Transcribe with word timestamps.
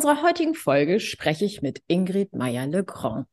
Unserer 0.00 0.22
heutigen 0.22 0.54
Folge 0.54 0.98
spreche 0.98 1.44
ich 1.44 1.60
mit 1.60 1.82
Ingrid 1.86 2.34
Meyer-Legrand. 2.34 3.26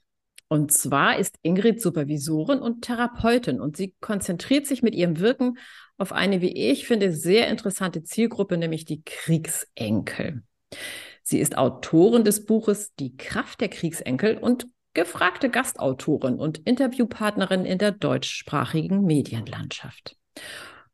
Und 0.49 0.73
zwar 0.73 1.17
ist 1.17 1.38
Ingrid 1.41 1.81
Supervisorin 1.81 2.59
und 2.59 2.81
Therapeutin 2.81 3.62
und 3.62 3.77
sie 3.77 3.95
konzentriert 4.02 4.67
sich 4.67 4.84
mit 4.84 4.93
ihrem 4.93 5.21
Wirken 5.21 5.59
auf 5.98 6.12
eine, 6.12 6.41
wie 6.41 6.52
ich 6.52 6.85
finde, 6.85 7.13
sehr 7.13 7.48
interessante 7.48 8.03
Zielgruppe, 8.03 8.57
nämlich 8.57 8.84
die 8.84 9.02
Kriegsenkel. 9.02 10.43
Sie 11.23 11.40
ist 11.40 11.57
Autorin 11.57 12.26
des 12.26 12.45
Buches 12.45 12.93
Die 12.95 13.15
Kraft 13.15 13.62
der 13.62 13.70
Kriegsenkel 13.70 14.38
und 14.38 14.68
gefragte 14.93 15.49
Gastautorin 15.49 16.35
und 16.35 16.57
Interviewpartnerin 16.57 17.63
in 17.63 17.77
der 17.77 17.93
deutschsprachigen 17.93 19.05
Medienlandschaft. 19.05 20.18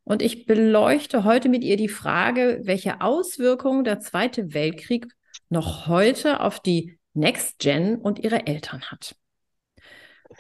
Und 0.04 0.22
ich 0.22 0.46
beleuchte 0.46 1.24
heute 1.24 1.50
mit 1.50 1.64
ihr 1.64 1.78
die 1.78 1.90
Frage, 1.90 2.62
welche 2.62 3.02
Auswirkungen 3.02 3.84
der 3.84 4.02
Zweite 4.02 4.54
Weltkrieg 4.54 5.08
noch 5.50 5.88
heute 5.88 6.40
auf 6.40 6.60
die 6.60 6.98
Next 7.14 7.60
Gen 7.60 7.98
und 7.98 8.20
ihre 8.20 8.48
Eltern 8.48 8.82
hat. 8.84 9.16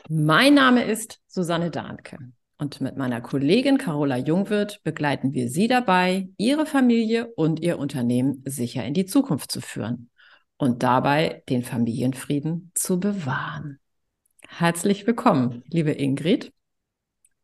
Mein 0.10 0.56
Name 0.56 0.84
ist 0.84 1.20
Susanne 1.28 1.70
Dahnke 1.70 2.18
und 2.58 2.82
mit 2.82 2.98
meiner 2.98 3.22
Kollegin 3.22 3.78
Carola 3.78 4.18
Jungwirth 4.18 4.82
begleiten 4.84 5.34
wir 5.34 5.50
Sie 5.50 5.68
dabei, 5.68 6.30
Ihre 6.38 6.66
Familie 6.66 7.28
und 7.36 7.60
Ihr 7.60 7.78
Unternehmen 7.78 8.42
sicher 8.46 8.84
in 8.86 8.94
die 8.94 9.06
Zukunft 9.06 9.52
zu 9.52 9.62
führen 9.62 10.10
und 10.58 10.82
dabei 10.82 11.44
den 11.50 11.64
Familienfrieden 11.64 12.72
zu 12.74 13.00
bewahren. 13.00 13.80
Herzlich 14.48 15.06
willkommen, 15.06 15.64
liebe 15.68 15.92
Ingrid, 15.92 16.54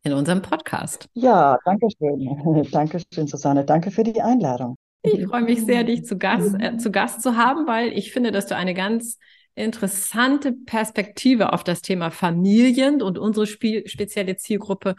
in 0.02 0.12
unserem 0.12 0.42
Podcast. 0.42 1.08
Ja, 1.14 1.58
danke 1.64 1.88
schön. 1.98 2.66
Danke 2.72 3.02
schön, 3.12 3.26
Susanne. 3.26 3.64
Danke 3.64 3.90
für 3.90 4.04
die 4.04 4.22
Einladung. 4.22 4.76
Ich 5.02 5.26
freue 5.26 5.42
mich 5.42 5.64
sehr, 5.64 5.84
dich 5.84 6.04
zu 6.04 6.18
Gast, 6.18 6.54
äh, 6.58 6.76
zu 6.76 6.90
Gast 6.90 7.22
zu 7.22 7.36
haben, 7.36 7.66
weil 7.66 7.92
ich 7.96 8.12
finde, 8.12 8.32
dass 8.32 8.46
du 8.46 8.56
eine 8.56 8.74
ganz 8.74 9.18
interessante 9.54 10.52
Perspektive 10.52 11.52
auf 11.52 11.64
das 11.64 11.82
Thema 11.82 12.10
Familien 12.10 13.02
und 13.02 13.18
unsere 13.18 13.46
Spiel 13.46 13.86
spezielle 13.86 14.36
Zielgruppe 14.36 14.96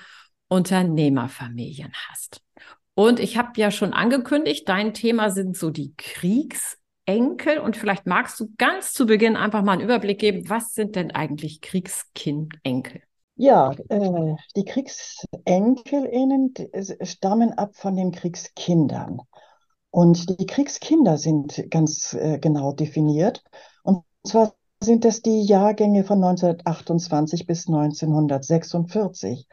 Unternehmerfamilien 0.47 1.91
hast. 2.09 2.41
Und 2.93 3.19
ich 3.19 3.37
habe 3.37 3.51
ja 3.55 3.71
schon 3.71 3.93
angekündigt, 3.93 4.67
dein 4.67 4.93
Thema 4.93 5.29
sind 5.29 5.55
so 5.55 5.69
die 5.69 5.93
Kriegsenkel. 5.95 7.59
Und 7.63 7.77
vielleicht 7.77 8.05
magst 8.05 8.39
du 8.39 8.51
ganz 8.57 8.93
zu 8.93 9.05
Beginn 9.05 9.35
einfach 9.37 9.63
mal 9.63 9.73
einen 9.73 9.81
Überblick 9.81 10.19
geben, 10.19 10.49
was 10.49 10.73
sind 10.73 10.95
denn 10.95 11.11
eigentlich 11.11 11.61
Kriegskindenkel? 11.61 13.01
Ja, 13.35 13.71
äh, 13.89 14.35
die 14.55 14.65
KriegsenkelInnen 14.65 16.53
stammen 17.01 17.53
ab 17.53 17.75
von 17.75 17.95
den 17.95 18.11
Kriegskindern. 18.11 19.21
Und 19.91 20.39
die 20.39 20.45
Kriegskinder 20.45 21.17
sind 21.17 21.69
ganz 21.69 22.13
äh, 22.13 22.39
genau 22.39 22.71
definiert. 22.71 23.43
Und 23.83 24.03
zwar 24.25 24.53
sind 24.81 25.05
das 25.05 25.21
die 25.21 25.43
Jahrgänge 25.43 26.03
von 26.03 26.23
1928 26.23 27.45
bis 27.45 27.67
1946. 27.67 29.47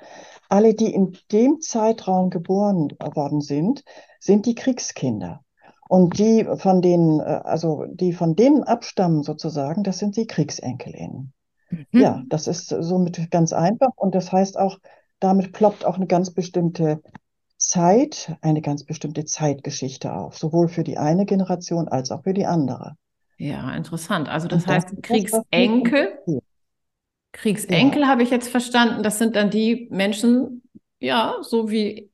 Alle, 0.48 0.74
die 0.74 0.94
in 0.94 1.16
dem 1.32 1.60
Zeitraum 1.60 2.30
geboren 2.30 2.88
worden 3.14 3.40
sind, 3.40 3.84
sind 4.20 4.46
die 4.46 4.54
Kriegskinder. 4.54 5.44
Und 5.88 6.18
die 6.18 6.46
von 6.56 6.82
denen, 6.82 7.20
äh, 7.20 7.40
also 7.44 7.84
die 7.90 8.12
von 8.12 8.36
denen 8.36 8.62
abstammen 8.62 9.22
sozusagen, 9.22 9.82
das 9.82 9.98
sind 9.98 10.16
die 10.16 10.26
Kriegsenkelinnen. 10.26 11.32
Mhm. 11.70 11.86
Ja, 11.92 12.22
das 12.28 12.46
ist 12.46 12.68
somit 12.68 13.30
ganz 13.30 13.52
einfach. 13.52 13.90
Und 13.96 14.14
das 14.14 14.30
heißt 14.30 14.58
auch, 14.58 14.78
damit 15.18 15.52
ploppt 15.52 15.84
auch 15.84 15.96
eine 15.96 16.06
ganz 16.06 16.30
bestimmte 16.30 17.02
Zeit, 17.68 18.34
eine 18.40 18.62
ganz 18.62 18.84
bestimmte 18.84 19.26
Zeitgeschichte 19.26 20.14
auf, 20.14 20.38
sowohl 20.38 20.68
für 20.68 20.84
die 20.84 20.96
eine 20.96 21.26
Generation 21.26 21.86
als 21.86 22.10
auch 22.10 22.22
für 22.22 22.32
die 22.32 22.46
andere. 22.46 22.96
Ja, 23.36 23.74
interessant. 23.74 24.28
Also 24.28 24.48
das, 24.48 24.64
das 24.64 24.74
heißt, 24.74 25.02
Kriegsenkel, 25.02 26.18
Kriegsenkel 27.32 28.02
ja. 28.02 28.08
habe 28.08 28.22
ich 28.22 28.30
jetzt 28.30 28.48
verstanden, 28.48 29.02
das 29.02 29.18
sind 29.18 29.36
dann 29.36 29.50
die 29.50 29.86
Menschen, 29.90 30.62
ja, 30.98 31.36
so 31.42 31.70
wie, 31.70 32.10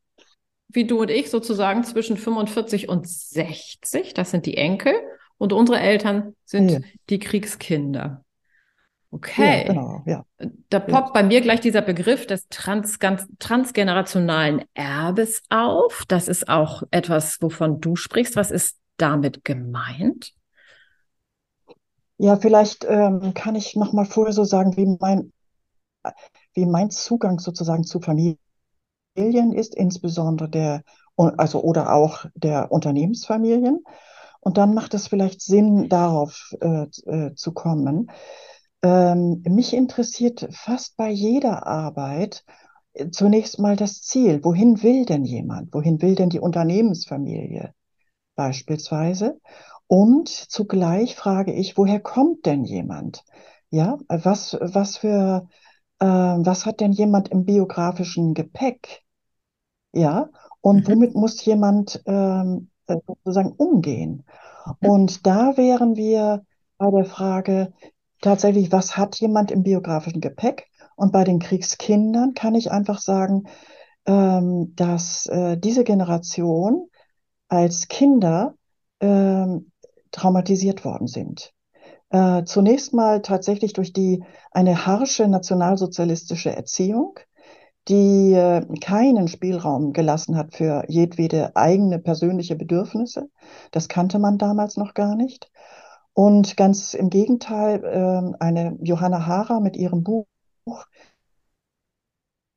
wie 0.69 0.87
du 0.87 1.01
und 1.01 1.11
ich 1.11 1.31
sozusagen 1.31 1.85
zwischen 1.85 2.17
45 2.17 2.89
und 2.89 3.09
60, 3.09 4.13
das 4.13 4.33
sind 4.33 4.47
die 4.47 4.57
Enkel 4.57 4.93
und 5.39 5.53
unsere 5.53 5.79
Eltern 5.79 6.35
sind 6.45 6.69
ja. 6.69 6.79
die 7.11 7.21
Kriegskinder. 7.21 8.24
Okay. 9.15 9.63
Ja, 9.63 9.73
genau, 9.73 10.03
ja. 10.07 10.25
Da 10.71 10.81
poppt 10.81 11.09
ja. 11.09 11.13
bei 11.13 11.23
mir 11.23 11.41
gleich 11.41 11.61
dieser 11.61 11.83
Begriff 11.83 12.27
des 12.27 12.49
trans, 12.49 12.99
ganz, 12.99 13.29
transgenerationalen 13.39 14.65
Erbes 14.75 15.45
auf. 15.51 16.03
Das 16.09 16.27
ist 16.27 16.49
auch 16.49 16.83
etwas, 16.91 17.41
wovon 17.41 17.81
du 17.81 17.95
sprichst. 17.95 18.35
Was 18.35 18.51
ist 18.51 18.77
damit 18.97 19.45
gemeint? 19.45 20.35
Ja, 22.19 22.37
vielleicht 22.37 22.85
ähm, 22.89 23.35
kann 23.35 23.55
ich 23.55 23.77
noch 23.77 23.93
mal 23.93 24.05
vorher 24.05 24.33
so 24.33 24.43
sagen, 24.43 24.77
wie 24.77 24.97
mein, 25.01 25.33
wie 26.55 26.67
mein 26.67 26.91
Zugang 26.91 27.39
sozusagen 27.39 27.85
zu 27.85 28.01
Familien 28.01 29.53
ist, 29.53 29.77
insbesondere 29.77 30.49
der, 30.49 30.83
also 31.17 31.63
oder 31.63 31.95
auch 31.95 32.27
der 32.35 32.73
Unternehmensfamilien. 32.73 33.85
Und 34.41 34.59
dann 34.59 34.75
macht 34.75 34.93
es 34.95 35.07
vielleicht 35.07 35.41
Sinn, 35.41 35.89
darauf 35.89 36.53
äh, 36.61 36.87
äh, 37.07 37.35
zu 37.37 37.53
kommen. 37.53 38.11
Ähm, 38.84 39.43
mich 39.49 39.72
interessiert 39.72 40.47
fast 40.50 40.99
bei 40.99 41.09
jeder 41.09 41.67
Arbeit 41.67 42.45
äh, 42.93 43.09
zunächst 43.09 43.59
mal 43.59 43.77
das 43.77 44.03
Ziel. 44.03 44.45
Wohin 44.45 44.83
will 44.83 45.06
denn 45.06 45.25
jemand? 45.25 45.72
Wohin 45.72 46.03
will 46.03 46.15
denn 46.15 46.28
die 46.28 46.39
Unternehmensfamilie 46.39 47.73
beispielsweise? 48.37 49.41
Und 49.87 50.28
zugleich 50.28 51.17
frage 51.17 51.55
ich, 51.55 51.78
woher 51.78 51.99
kommt 51.99 52.44
denn 52.44 52.65
jemand? 52.65 53.25
Ja, 53.71 53.97
was, 54.09 54.55
was 54.61 54.99
für, 54.99 55.49
äh, 55.99 56.06
was 56.06 56.67
hat 56.67 56.81
denn 56.81 56.93
jemand 56.93 57.31
im 57.31 57.47
biografischen 57.47 58.34
Gepäck? 58.34 59.03
Ja, 59.93 60.28
und 60.61 60.87
mhm. 60.89 60.93
womit 60.93 61.15
muss 61.15 61.43
jemand 61.47 62.03
ähm, 62.05 62.69
äh, 62.87 62.97
sozusagen 63.06 63.53
umgehen? 63.53 64.27
Mhm. 64.81 64.91
Und 64.91 65.27
da 65.27 65.56
wären 65.56 65.97
wir 65.97 66.44
bei 66.77 66.91
der 66.91 67.06
Frage, 67.06 67.73
tatsächlich, 68.21 68.73
was 68.73 68.97
hat 68.97 69.17
jemand 69.17 69.51
im 69.51 69.63
biografischen 69.63 70.21
Gepäck? 70.21 70.67
Und 70.97 71.13
bei 71.13 71.25
den 71.25 71.39
Kriegskindern 71.41 72.35
kann 72.35 72.55
ich 72.55 72.71
einfach 72.71 73.01
sagen, 73.01 73.45
ähm, 74.07 74.75
dass 74.77 75.27
äh, 75.27 75.57
diese 75.57 75.85
Generation 75.85 76.89
als 77.49 77.89
Kinder 77.89 78.55
ähm, 79.01 79.71
traumatisiert 80.11 80.85
worden 80.85 81.09
sind. 81.09 81.53
Äh, 82.11 82.45
zunächst 82.45 82.95
mal 82.95 83.23
tatsächlich 83.23 83.73
durch 83.73 83.93
die 83.93 84.23
eine 84.53 84.87
harsche 84.87 85.27
nationalsozialistische 85.27 86.55
Erziehung, 86.55 87.19
die 87.89 88.33
äh, 88.33 88.65
keinen 88.81 89.29
Spielraum 89.29 89.93
gelassen 89.93 90.37
hat 90.37 90.55
für 90.55 90.85
jedwede 90.89 91.57
eigene 91.57 91.99
persönliche 91.99 92.57
Bedürfnisse. 92.57 93.31
Das 93.73 93.88
kannte 93.88 94.19
man 94.19 94.38
damals 94.38 94.77
noch 94.77 94.94
gar 94.94 95.17
nicht. 95.17 95.50
Und 96.14 96.56
ganz 96.56 96.94
im 96.94 97.11
Gegenteil, 97.11 97.84
äh, 97.84 98.37
eine 98.43 98.78
Johanna 98.81 99.26
Hara 99.26 99.61
mit 99.61 99.76
ihrem 99.76 100.05
Buch 100.05 100.26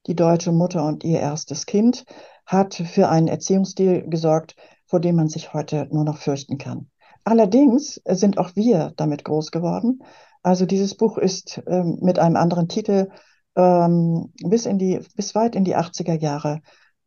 Die 0.05 0.15
deutsche 0.15 0.51
Mutter 0.51 0.85
und 0.85 1.03
ihr 1.03 1.19
erstes 1.19 1.65
Kind 1.65 2.05
hat 2.45 2.75
für 2.75 3.09
einen 3.09 3.27
Erziehungsstil 3.27 4.07
gesorgt, 4.07 4.55
vor 4.85 5.01
dem 5.01 5.15
man 5.17 5.27
sich 5.27 5.53
heute 5.53 5.87
nur 5.91 6.05
noch 6.05 6.17
fürchten 6.17 6.57
kann. 6.57 6.89
Allerdings 7.25 8.01
sind 8.05 8.37
auch 8.37 8.55
wir 8.55 8.93
damit 8.95 9.25
groß 9.25 9.51
geworden. 9.51 10.01
Also 10.43 10.65
dieses 10.65 10.95
Buch 10.95 11.17
ist 11.17 11.61
ähm, 11.67 11.97
mit 12.01 12.19
einem 12.19 12.37
anderen 12.37 12.69
Titel 12.69 13.09
ähm, 13.57 14.31
bis, 14.45 14.65
in 14.65 14.77
die, 14.77 15.01
bis 15.15 15.35
weit 15.35 15.55
in 15.55 15.65
die 15.65 15.75
80er 15.75 16.17
Jahre 16.17 16.61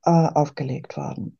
äh, 0.05 0.11
aufgelegt 0.11 0.97
worden. 0.99 1.38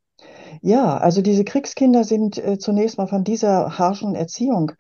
Ja, 0.63 0.97
also 0.97 1.23
diese 1.23 1.45
Kriegskinder 1.45 2.05
sind 2.05 2.39
äh, 2.39 2.59
zunächst 2.59 2.99
mal 2.99 3.07
von 3.07 3.25
dieser 3.25 3.79
harschen 3.79 4.15
Erziehung 4.15 4.73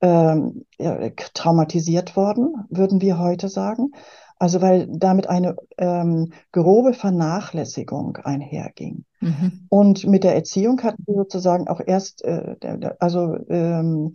ähm, 0.00 0.64
ja, 0.78 1.10
traumatisiert 1.34 2.16
worden, 2.16 2.54
würden 2.70 3.00
wir 3.00 3.18
heute 3.18 3.48
sagen. 3.48 3.92
Also 4.38 4.62
weil 4.62 4.88
damit 4.90 5.28
eine 5.28 5.54
ähm, 5.76 6.32
grobe 6.50 6.94
Vernachlässigung 6.94 8.16
einherging. 8.24 9.04
Mhm. 9.20 9.66
Und 9.68 10.06
mit 10.06 10.24
der 10.24 10.34
Erziehung 10.34 10.82
hatten 10.82 11.04
wir 11.06 11.14
sozusagen 11.14 11.68
auch 11.68 11.80
erst, 11.86 12.24
äh, 12.24 12.56
also 12.98 13.36
ähm, 13.50 14.14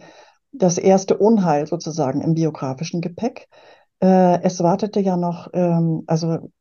das 0.51 0.79
erste 0.79 1.17
Unheil 1.17 1.67
sozusagen 1.67 2.21
im 2.21 2.33
biografischen 2.33 3.01
Gepäck. 3.01 3.47
Äh, 4.01 4.41
es 4.41 4.63
wartete 4.63 4.99
ja 4.99 5.15
noch, 5.15 5.49
ähm, 5.53 6.03
also 6.07 6.51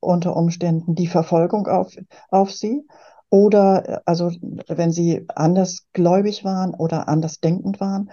unter 0.00 0.36
Umständen 0.36 0.94
die 0.94 1.06
Verfolgung 1.06 1.68
auf, 1.68 1.96
auf 2.30 2.52
sie. 2.52 2.86
Oder 3.30 4.02
also 4.06 4.30
wenn 4.68 4.92
sie 4.92 5.26
andersgläubig 5.34 6.44
waren 6.44 6.74
oder 6.74 7.08
anders 7.08 7.40
denkend 7.40 7.80
waren, 7.80 8.10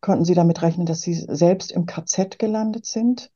konnten 0.00 0.24
sie 0.24 0.34
damit 0.34 0.60
rechnen, 0.62 0.86
dass 0.86 1.00
sie 1.00 1.14
selbst 1.14 1.72
im 1.72 1.86
KZ 1.86 2.38
gelandet 2.38 2.84
sind 2.84 3.32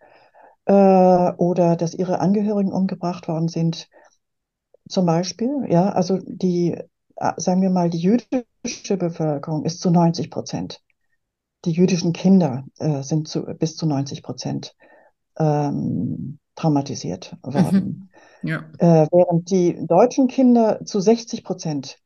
äh, 0.66 0.72
oder 0.72 1.76
dass 1.76 1.94
ihre 1.94 2.20
Angehörigen 2.20 2.72
umgebracht 2.72 3.26
worden 3.28 3.48
sind. 3.48 3.88
Zum 4.88 5.06
Beispiel, 5.06 5.66
ja, 5.68 5.90
also 5.90 6.18
die, 6.26 6.76
äh, 7.16 7.32
sagen 7.38 7.62
wir 7.62 7.70
mal, 7.70 7.88
die 7.88 7.98
jüdische 7.98 8.98
Bevölkerung 8.98 9.64
ist 9.64 9.80
zu 9.80 9.90
90 9.90 10.30
Prozent. 10.30 10.82
Die 11.64 11.72
jüdischen 11.72 12.12
Kinder 12.12 12.64
äh, 12.78 13.02
sind 13.02 13.28
zu, 13.28 13.44
bis 13.44 13.76
zu 13.76 13.86
90 13.86 14.22
Prozent 14.22 14.74
ähm, 15.38 16.38
traumatisiert 16.54 17.36
worden. 17.42 18.08
Mhm. 18.42 18.48
Ja. 18.48 18.64
Äh, 18.78 19.06
während 19.10 19.50
die 19.50 19.86
deutschen 19.86 20.28
Kinder 20.28 20.84
zu 20.84 21.00
60 21.00 21.44
Prozent 21.44 21.98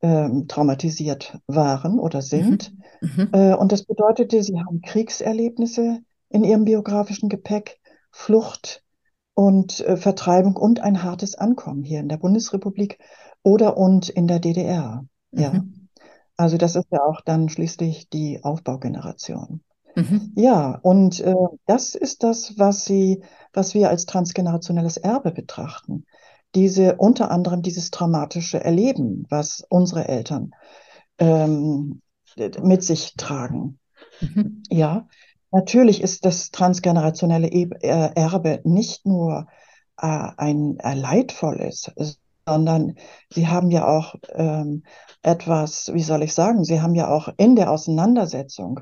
ähm, 0.00 0.46
traumatisiert 0.48 1.38
waren 1.46 1.98
oder 1.98 2.22
sind. 2.22 2.72
Mhm. 3.00 3.08
Mhm. 3.16 3.28
Äh, 3.32 3.54
und 3.54 3.72
das 3.72 3.84
bedeutete, 3.84 4.42
sie 4.42 4.58
haben 4.58 4.80
Kriegserlebnisse 4.82 6.00
in 6.28 6.44
ihrem 6.44 6.64
biografischen 6.64 7.28
Gepäck, 7.28 7.80
Flucht 8.10 8.82
und 9.34 9.80
äh, 9.80 9.96
Vertreibung 9.96 10.56
und 10.56 10.80
ein 10.80 11.02
hartes 11.02 11.34
Ankommen 11.34 11.82
hier 11.82 12.00
in 12.00 12.08
der 12.08 12.16
Bundesrepublik 12.16 12.98
oder 13.42 13.76
und 13.76 14.08
in 14.08 14.26
der 14.28 14.40
DDR. 14.40 15.04
Ja. 15.32 15.52
Mhm. 15.52 15.88
Also 16.36 16.56
das 16.56 16.76
ist 16.76 16.86
ja 16.90 17.02
auch 17.02 17.20
dann 17.20 17.48
schließlich 17.48 18.08
die 18.10 18.44
Aufbaugeneration. 18.44 19.62
Mhm. 19.98 20.32
Ja, 20.36 20.78
und 20.82 21.18
äh, 21.20 21.34
das 21.66 21.96
ist 21.96 22.22
das, 22.22 22.56
was 22.56 22.84
sie, 22.84 23.22
was 23.52 23.74
wir 23.74 23.88
als 23.88 24.06
transgenerationelles 24.06 24.96
Erbe 24.96 25.32
betrachten. 25.32 26.06
Diese, 26.54 26.96
unter 26.96 27.32
anderem 27.32 27.62
dieses 27.62 27.90
traumatische 27.90 28.62
Erleben, 28.62 29.26
was 29.28 29.66
unsere 29.68 30.06
Eltern 30.06 30.52
ähm, 31.18 32.00
mit 32.62 32.84
sich 32.84 33.14
tragen. 33.16 33.80
Mhm. 34.20 34.62
Ja, 34.70 35.08
natürlich 35.50 36.00
ist 36.00 36.24
das 36.24 36.52
transgenerationelle 36.52 37.48
äh, 37.48 38.10
Erbe 38.14 38.60
nicht 38.62 39.04
nur 39.04 39.48
äh, 40.00 40.28
ein 40.36 40.78
äh, 40.78 40.94
leidvolles, 40.94 41.90
sondern 42.46 42.94
sie 43.30 43.48
haben 43.48 43.72
ja 43.72 43.88
auch 43.88 44.14
ähm, 44.32 44.84
etwas, 45.22 45.90
wie 45.92 46.04
soll 46.04 46.22
ich 46.22 46.34
sagen, 46.34 46.62
sie 46.62 46.80
haben 46.80 46.94
ja 46.94 47.08
auch 47.08 47.28
in 47.36 47.56
der 47.56 47.72
Auseinandersetzung 47.72 48.80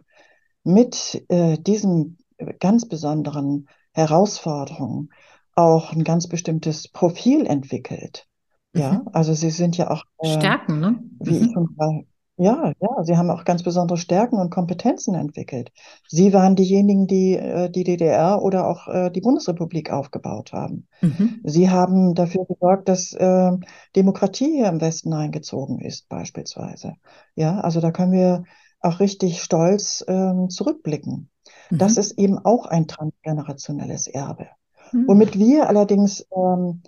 mit 0.66 1.24
äh, 1.28 1.56
diesen 1.58 2.18
ganz 2.58 2.86
besonderen 2.88 3.68
Herausforderungen 3.92 5.10
auch 5.54 5.92
ein 5.92 6.04
ganz 6.04 6.26
bestimmtes 6.26 6.88
Profil 6.88 7.46
entwickelt. 7.46 8.26
Ja, 8.74 8.94
mhm. 8.94 9.08
also 9.12 9.32
sie 9.32 9.50
sind 9.50 9.76
ja 9.76 9.90
auch 9.90 10.02
äh, 10.18 10.28
Stärken, 10.28 10.80
ne? 10.80 10.98
Wie 11.20 11.38
mhm. 11.38 11.44
ich 11.44 11.52
schon 11.52 11.68
mal, 11.76 12.02
ja, 12.36 12.72
ja, 12.80 13.04
sie 13.04 13.16
haben 13.16 13.30
auch 13.30 13.44
ganz 13.44 13.62
besondere 13.62 13.96
Stärken 13.96 14.36
und 14.36 14.50
Kompetenzen 14.50 15.14
entwickelt. 15.14 15.70
Sie 16.08 16.34
waren 16.34 16.56
diejenigen, 16.56 17.06
die 17.06 17.36
äh, 17.36 17.70
die 17.70 17.84
DDR 17.84 18.42
oder 18.42 18.66
auch 18.66 18.88
äh, 18.88 19.10
die 19.10 19.22
Bundesrepublik 19.22 19.90
aufgebaut 19.90 20.52
haben. 20.52 20.88
Mhm. 21.00 21.40
Sie 21.44 21.70
haben 21.70 22.14
dafür 22.14 22.44
gesorgt, 22.44 22.88
dass 22.88 23.12
äh, 23.12 23.52
Demokratie 23.94 24.56
hier 24.56 24.66
im 24.66 24.80
Westen 24.80 25.14
eingezogen 25.14 25.80
ist, 25.80 26.08
beispielsweise. 26.08 26.96
Ja, 27.36 27.60
also 27.60 27.80
da 27.80 27.92
können 27.92 28.12
wir 28.12 28.44
auch 28.86 29.00
richtig 29.00 29.42
stolz 29.42 30.04
ähm, 30.08 30.48
zurückblicken. 30.50 31.30
Mhm. 31.70 31.78
Das 31.78 31.96
ist 31.96 32.18
eben 32.18 32.38
auch 32.38 32.66
ein 32.66 32.88
transgenerationelles 32.88 34.06
Erbe. 34.06 34.48
Mhm. 34.92 35.08
Womit 35.08 35.38
wir 35.38 35.68
allerdings 35.68 36.26
ähm, 36.34 36.82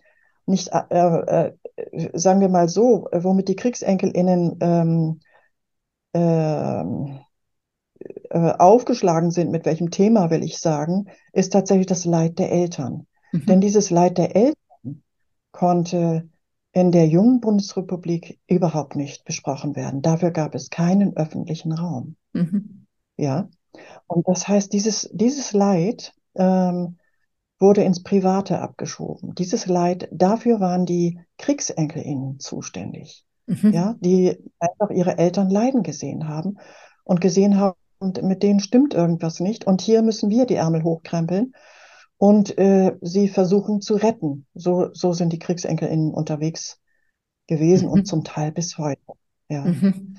nicht, 0.47 0.71
äh, 0.73 0.95
äh, 0.97 1.53
sagen 2.15 2.41
wir 2.41 2.49
mal 2.49 2.69
so, 2.69 3.09
womit 3.13 3.49
die 3.49 3.57
KriegsenkelInnen 3.57 4.57
ähm, 4.61 5.21
ähm, 6.15 7.21
äh, 8.31 8.53
aufgeschlagen 8.59 9.31
sind, 9.31 9.51
mit 9.51 9.67
welchem 9.67 9.91
Thema 9.91 10.31
will 10.31 10.43
ich 10.43 10.59
sagen, 10.59 11.07
ist 11.33 11.53
tatsächlich 11.53 11.87
das 11.87 12.05
Leid 12.05 12.39
der 12.39 12.51
Eltern. 12.51 13.07
Mhm. 13.33 13.47
Denn 13.47 13.61
dieses 13.61 13.91
Leid 13.91 14.19
der 14.19 14.35
Eltern 14.35 15.03
konnte 15.53 16.29
in 16.81 16.93
der 16.93 17.07
jungen 17.07 17.41
Bundesrepublik 17.41 18.41
überhaupt 18.47 18.97
nicht 18.97 19.25
besprochen 19.25 19.77
werden. 19.77 20.03
Dafür 20.03 20.31
gab 20.31 20.55
es 20.55 20.71
keinen 20.71 21.17
öffentlichen 21.17 21.73
Raum. 21.73 22.17
Mhm. 22.33 22.87
Ja. 23.17 23.49
Und 24.07 24.27
das 24.29 24.49
heißt, 24.49 24.73
dieses, 24.73 25.09
dieses 25.13 25.53
Leid 25.53 26.15
ähm, 26.35 26.99
wurde 27.59 27.83
ins 27.83 28.03
Private 28.03 28.61
abgeschoben. 28.61 29.35
Dieses 29.35 29.67
Leid, 29.67 30.09
dafür 30.13 30.61
waren 30.61 30.87
die 30.87 31.21
KriegsenkelInnen 31.39 32.39
zuständig. 32.39 33.25
Mhm. 33.47 33.73
Ja, 33.73 33.95
die 34.01 34.37
einfach 34.59 34.91
ihre 34.91 35.19
Eltern 35.19 35.51
leiden 35.51 35.83
gesehen 35.83 36.29
haben 36.29 36.59
und 37.05 37.21
gesehen 37.21 37.59
haben, 37.59 37.77
mit 38.01 38.43
denen 38.43 38.61
stimmt 38.61 38.95
irgendwas 38.95 39.41
nicht. 39.41 39.67
Und 39.67 39.81
hier 39.81 40.03
müssen 40.03 40.31
wir 40.31 40.47
die 40.47 40.55
Ärmel 40.55 40.85
hochkrempeln 40.85 41.55
und 42.19 42.59
äh, 42.59 42.97
sie 43.01 43.29
versuchen 43.29 43.81
zu 43.81 43.95
retten. 43.95 44.47
So, 44.55 44.91
so 44.93 45.13
sind 45.13 45.33
die 45.33 45.39
KriegsenkelInnen 45.39 46.13
unterwegs 46.13 46.81
gewesen 47.47 47.87
mhm. 47.87 47.93
und 47.93 48.05
zum 48.07 48.25
Teil 48.25 48.53
bis 48.53 48.77
heute. 48.77 49.01
Ja. 49.49 49.65
Mhm. 49.65 50.17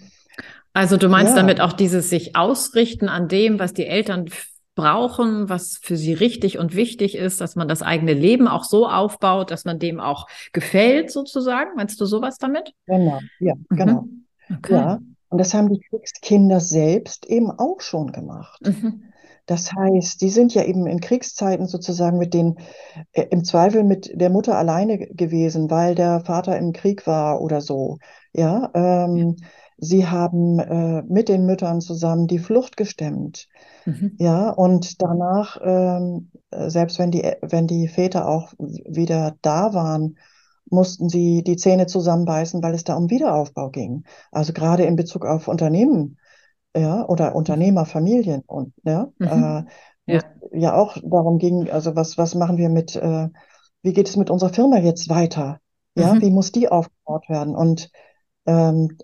Also 0.74 0.98
du 0.98 1.10
meinst 1.10 1.32
ja. 1.32 1.38
damit 1.38 1.62
auch 1.62 1.74
dieses 1.74 2.10
sich 2.10 2.36
ausrichten 2.36 3.10
an 3.10 3.28
dem, 3.28 3.60
was 3.60 3.74
die 3.74 3.86
Eltern 3.86 4.30
brauchen, 4.76 5.50
was 5.50 5.78
für 5.82 5.98
sie 5.98 6.14
richtig 6.14 6.58
und 6.58 6.74
wichtig 6.74 7.16
ist, 7.16 7.42
dass 7.42 7.58
man 7.58 7.68
das 7.68 7.82
eigene 7.82 8.14
Leben 8.14 8.48
auch 8.48 8.64
so 8.64 8.88
aufbaut, 8.88 9.52
dass 9.52 9.66
man 9.66 9.78
dem 9.78 10.00
auch 10.00 10.28
gefällt, 10.54 11.12
sozusagen. 11.12 11.72
Meinst 11.76 12.00
du 12.00 12.06
sowas 12.06 12.38
damit? 12.38 12.72
Genau, 12.86 13.20
ja, 13.40 13.56
mhm. 13.56 13.76
genau. 13.76 14.06
Okay. 14.50 14.74
Ja, 14.74 15.00
und 15.28 15.38
das 15.38 15.54
haben 15.54 15.70
die 15.70 15.82
Kriegskinder 15.82 16.60
selbst 16.62 17.26
eben 17.26 17.52
auch 17.52 17.82
schon 17.82 18.12
gemacht. 18.12 18.62
Mhm. 18.66 19.04
Das 19.50 19.74
heißt, 19.74 20.22
die 20.22 20.30
sind 20.30 20.54
ja 20.54 20.64
eben 20.64 20.86
in 20.86 21.00
Kriegszeiten 21.00 21.66
sozusagen 21.66 22.20
mit 22.20 22.36
den, 22.36 22.60
äh, 23.14 23.26
im 23.32 23.44
Zweifel 23.44 23.84
mit 23.84 24.12
der 24.14 24.30
Mutter 24.30 24.56
alleine 24.56 25.00
gewesen, 25.00 25.72
weil 25.72 25.96
der 25.96 26.20
Vater 26.20 26.56
im 26.56 26.72
Krieg 26.72 27.08
war 27.08 27.42
oder 27.42 27.60
so. 27.60 27.98
Ja, 28.32 28.70
ähm, 28.76 29.18
ja. 29.18 29.48
sie 29.80 30.06
haben 30.06 30.60
äh, 30.60 31.02
mit 31.02 31.30
den 31.30 31.48
Müttern 31.48 31.82
zusammen 31.82 32.28
die 32.28 32.38
Flucht 32.38 32.78
gestemmt. 32.78 33.48
Mhm. 33.86 34.12
Ja, 34.20 34.52
und 34.52 35.02
danach, 35.02 35.58
ähm, 35.64 36.30
selbst 36.52 37.00
wenn 37.00 37.10
die, 37.10 37.24
wenn 37.42 37.66
die 37.66 37.88
Väter 37.88 38.28
auch 38.28 38.54
wieder 38.60 39.36
da 39.42 39.74
waren, 39.74 40.20
mussten 40.70 41.10
sie 41.10 41.44
die 41.44 41.58
Zähne 41.58 41.88
zusammenbeißen, 41.88 42.62
weil 42.62 42.76
es 42.76 42.84
da 42.84 42.94
um 42.94 43.10
Wiederaufbau 43.10 43.72
ging. 43.72 44.04
Also 44.32 44.54
gerade 44.54 44.84
in 44.84 44.96
Bezug 44.96 45.26
auf 45.26 45.48
Unternehmen 45.48 46.19
ja, 46.80 47.08
oder 47.08 47.36
Unternehmerfamilien 47.36 48.44
und 48.48 48.74
ja, 48.84 49.12
mhm. 49.18 49.28
äh, 49.28 50.14
ja. 50.14 50.22
ja 50.52 50.76
auch 50.76 50.98
darum 51.04 51.38
ging, 51.38 51.70
also 51.70 51.96
was, 51.96 52.18
was 52.18 52.36
machen 52.36 52.58
wir 52.58 52.70
mit, 52.70 52.96
äh, 52.96 53.30
wie 53.82 53.94
geht 53.94 54.10
es 54.10 54.16
mit 54.16 54.30
unserer 54.30 54.54
Firma 54.54 54.78
jetzt 54.78 55.10
weiter? 55.10 55.60
Ja, 55.96 56.14
mhm. 56.14 56.22
wie 56.22 56.32
muss 56.32 56.52
die 56.52 56.70
aufgebaut 56.70 57.28
werden? 57.30 57.56
Und 57.56 57.90
ähm, 58.46 58.98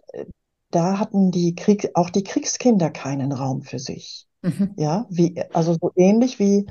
da 0.71 0.99
hatten 0.99 1.31
die 1.31 1.55
Krieg, 1.55 1.91
auch 1.93 2.09
die 2.09 2.23
Kriegskinder 2.23 2.89
keinen 2.89 3.31
Raum 3.31 3.61
für 3.61 3.79
sich. 3.79 4.27
Mhm. 4.41 4.73
Ja, 4.77 5.05
wie, 5.09 5.41
also 5.53 5.73
so 5.73 5.91
ähnlich 5.95 6.39
wie 6.39 6.67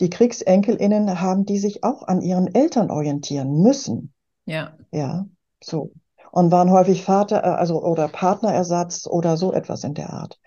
die 0.00 0.10
KriegsenkelInnen 0.10 1.20
haben 1.20 1.44
die 1.44 1.58
sich 1.58 1.84
auch 1.84 2.02
an 2.02 2.22
ihren 2.22 2.54
Eltern 2.54 2.90
orientieren 2.90 3.60
müssen. 3.60 4.12
Ja. 4.46 4.76
Ja, 4.92 5.26
so 5.62 5.92
und 6.32 6.50
waren 6.50 6.70
häufig 6.70 7.04
Vater, 7.04 7.44
äh, 7.44 7.48
also 7.48 7.82
oder 7.82 8.08
Partnerersatz 8.08 9.06
oder 9.06 9.36
so 9.36 9.52
etwas 9.52 9.84
in 9.84 9.94
der 9.94 10.12
Art. 10.12 10.38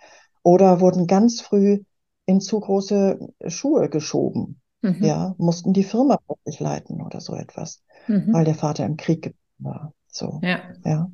Oder 0.44 0.82
wurden 0.82 1.08
ganz 1.08 1.42
früh 1.42 1.84
in 2.26 2.42
zu 2.42 2.60
große 2.60 3.20
Schuhe 3.48 3.90
geschoben. 3.90 4.62
Mhm. 4.82 5.04
Ja, 5.04 5.36
mussten 5.38 5.74
die 5.74 5.84
Firma 5.84 6.20
plötzlich 6.26 6.60
leiten 6.60 7.02
oder 7.02 7.22
so 7.22 7.36
etwas, 7.36 7.82
mhm. 8.08 8.34
weil 8.34 8.46
der 8.46 8.56
Vater 8.56 8.86
im 8.86 8.98
Krieg 8.98 9.34
war. 9.58 9.94
So. 10.08 10.40
Ja. 10.44 10.60
ja. 10.84 11.10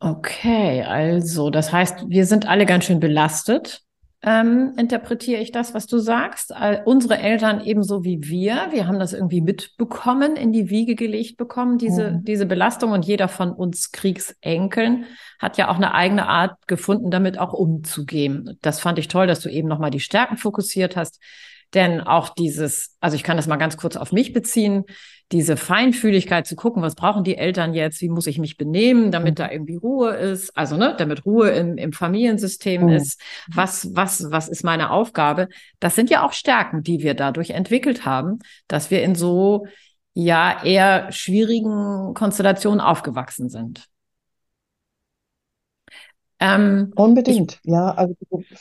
Okay, 0.00 0.82
also 0.82 1.48
das 1.48 1.72
heißt, 1.72 2.10
wir 2.10 2.26
sind 2.26 2.46
alle 2.46 2.66
ganz 2.66 2.84
schön 2.84 3.00
belastet 3.00 3.82
ähm, 4.26 4.72
interpretiere 4.78 5.40
ich 5.42 5.52
das, 5.52 5.74
was 5.74 5.86
du 5.86 5.98
sagst. 5.98 6.50
Äh, 6.50 6.80
unsere 6.86 7.18
Eltern 7.18 7.60
ebenso 7.60 8.04
wie 8.04 8.20
wir, 8.22 8.68
wir 8.70 8.88
haben 8.88 8.98
das 8.98 9.12
irgendwie 9.12 9.42
mitbekommen, 9.42 10.36
in 10.36 10.50
die 10.50 10.70
Wiege 10.70 10.94
gelegt 10.94 11.36
bekommen, 11.36 11.76
diese, 11.76 12.12
mhm. 12.12 12.24
diese 12.24 12.46
Belastung. 12.46 12.92
Und 12.92 13.04
jeder 13.04 13.28
von 13.28 13.52
uns 13.52 13.92
Kriegsenkeln 13.92 15.04
hat 15.38 15.58
ja 15.58 15.68
auch 15.68 15.76
eine 15.76 15.92
eigene 15.92 16.26
Art 16.26 16.66
gefunden, 16.66 17.10
damit 17.10 17.38
auch 17.38 17.52
umzugehen. 17.52 18.58
Das 18.62 18.80
fand 18.80 18.98
ich 18.98 19.08
toll, 19.08 19.26
dass 19.26 19.40
du 19.40 19.50
eben 19.50 19.68
nochmal 19.68 19.90
die 19.90 20.00
Stärken 20.00 20.38
fokussiert 20.38 20.96
hast, 20.96 21.20
Denn 21.74 22.00
auch 22.00 22.28
dieses, 22.30 22.96
also 23.00 23.16
ich 23.16 23.24
kann 23.24 23.36
das 23.36 23.46
mal 23.46 23.56
ganz 23.56 23.76
kurz 23.76 23.96
auf 23.96 24.12
mich 24.12 24.32
beziehen, 24.32 24.84
diese 25.32 25.56
Feinfühligkeit 25.56 26.46
zu 26.46 26.54
gucken, 26.54 26.82
was 26.82 26.94
brauchen 26.94 27.24
die 27.24 27.36
Eltern 27.36 27.74
jetzt, 27.74 28.00
wie 28.00 28.08
muss 28.08 28.26
ich 28.26 28.38
mich 28.38 28.56
benehmen, 28.56 29.10
damit 29.10 29.38
da 29.38 29.50
irgendwie 29.50 29.76
Ruhe 29.76 30.10
ist, 30.14 30.56
also 30.56 30.76
ne, 30.76 30.94
damit 30.98 31.24
Ruhe 31.24 31.50
im, 31.50 31.76
im 31.76 31.92
Familiensystem 31.92 32.82
mhm. 32.82 32.88
ist, 32.90 33.20
was, 33.52 33.94
was, 33.94 34.30
was 34.30 34.48
ist 34.48 34.64
meine 34.64 34.90
Aufgabe? 34.90 35.48
Das 35.80 35.94
sind 35.94 36.10
ja 36.10 36.24
auch 36.24 36.32
Stärken, 36.32 36.82
die 36.82 37.02
wir 37.02 37.14
dadurch 37.14 37.50
entwickelt 37.50 38.04
haben, 38.04 38.38
dass 38.68 38.90
wir 38.90 39.02
in 39.02 39.14
so 39.14 39.66
ja 40.12 40.62
eher 40.62 41.10
schwierigen 41.10 42.14
Konstellationen 42.14 42.80
aufgewachsen 42.80 43.48
sind. 43.48 43.88
Ähm, 46.38 46.92
Unbedingt, 46.94 47.60
ich, 47.62 47.70
ja, 47.70 47.92
also 47.92 48.14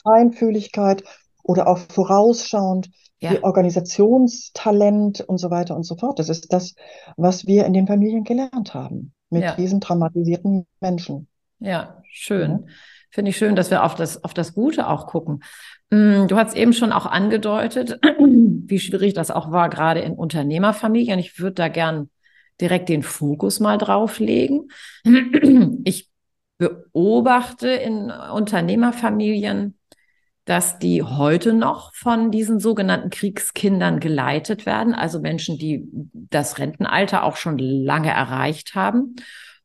Feinfühligkeit 0.03 1.03
oder 1.43 1.67
auch 1.67 1.77
vorausschauend, 1.77 2.89
ja. 3.19 3.41
Organisationstalent 3.41 5.21
und 5.21 5.38
so 5.38 5.50
weiter 5.50 5.75
und 5.75 5.83
so 5.83 5.95
fort. 5.95 6.19
Das 6.19 6.27
ist 6.29 6.51
das, 6.51 6.75
was 7.15 7.47
wir 7.47 7.65
in 7.65 7.73
den 7.73 7.88
Familien 7.88 8.23
gelernt 8.23 8.73
haben 8.73 9.13
mit 9.29 9.43
ja. 9.43 9.55
diesen 9.55 9.79
traumatisierten 9.79 10.65
Menschen. 10.81 11.27
Ja, 11.59 12.01
schön. 12.09 12.51
Ja. 12.51 12.59
Finde 13.12 13.29
ich 13.29 13.38
schön, 13.38 13.55
dass 13.55 13.69
wir 13.69 13.83
auf 13.83 13.95
das, 13.95 14.23
auf 14.23 14.33
das 14.33 14.53
Gute 14.53 14.89
auch 14.89 15.07
gucken. 15.07 15.43
Mm, 15.91 16.27
du 16.27 16.35
hast 16.35 16.55
eben 16.55 16.73
schon 16.73 16.91
auch 16.91 17.05
angedeutet, 17.05 18.00
wie 18.19 18.79
schwierig 18.79 19.13
das 19.13 19.31
auch 19.31 19.51
war, 19.51 19.69
gerade 19.69 20.00
in 20.00 20.13
Unternehmerfamilien. 20.13 21.19
Ich 21.19 21.39
würde 21.39 21.53
da 21.53 21.67
gern 21.67 22.09
direkt 22.59 22.89
den 22.89 23.03
Fokus 23.03 23.59
mal 23.59 23.77
drauf 23.77 24.19
legen. 24.19 24.69
Ich 25.85 26.09
beobachte 26.57 27.67
in 27.67 28.09
Unternehmerfamilien, 28.09 29.77
dass 30.45 30.77
die 30.77 31.03
heute 31.03 31.53
noch 31.53 31.93
von 31.95 32.29
diesen 32.29 32.59
sogenannten 32.59 33.09
Kriegskindern 33.09 34.00
geleitet 34.00 34.65
werden, 34.65 34.93
also 34.93 35.19
Menschen, 35.21 35.57
die 35.57 35.85
das 36.13 36.59
Rentenalter 36.59 37.23
auch 37.23 37.38
schon 37.38 37.57
lange 37.57 38.12
erreicht 38.12 38.75
haben. 38.75 39.15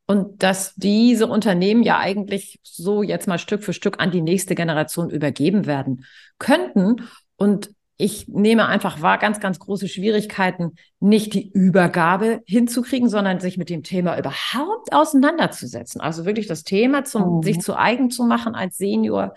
Und 0.07 0.43
dass 0.43 0.75
diese 0.75 1.27
Unternehmen 1.27 1.83
ja 1.83 1.99
eigentlich 1.99 2.61
so 2.63 3.03
jetzt 3.03 3.27
mal 3.27 3.39
Stück 3.39 3.63
für 3.63 3.75
Stück 3.75 4.01
an 4.01 4.11
die 4.11 4.23
nächste 4.23 4.55
Generation 4.55 5.11
übergeben 5.11 5.67
werden 5.67 6.07
könnten. 6.39 7.03
Und 7.37 7.71
ich 7.99 8.27
nehme 8.29 8.67
einfach 8.67 9.03
wahr, 9.03 9.19
ganz, 9.19 9.41
ganz 9.41 9.59
große 9.59 9.89
Schwierigkeiten, 9.89 10.77
nicht 11.01 11.35
die 11.35 11.51
Übergabe 11.51 12.41
hinzukriegen, 12.47 13.11
sondern 13.11 13.41
sich 13.41 13.59
mit 13.59 13.69
dem 13.69 13.83
Thema 13.83 14.17
überhaupt 14.17 14.93
auseinanderzusetzen. 14.93 16.01
Also 16.01 16.25
wirklich 16.25 16.47
das 16.47 16.63
Thema 16.63 17.05
zum, 17.05 17.39
mhm. 17.39 17.43
sich 17.43 17.61
zu 17.61 17.77
eigen 17.77 18.11
zu 18.11 18.25
machen 18.25 18.55
als 18.55 18.79
Senior, 18.79 19.35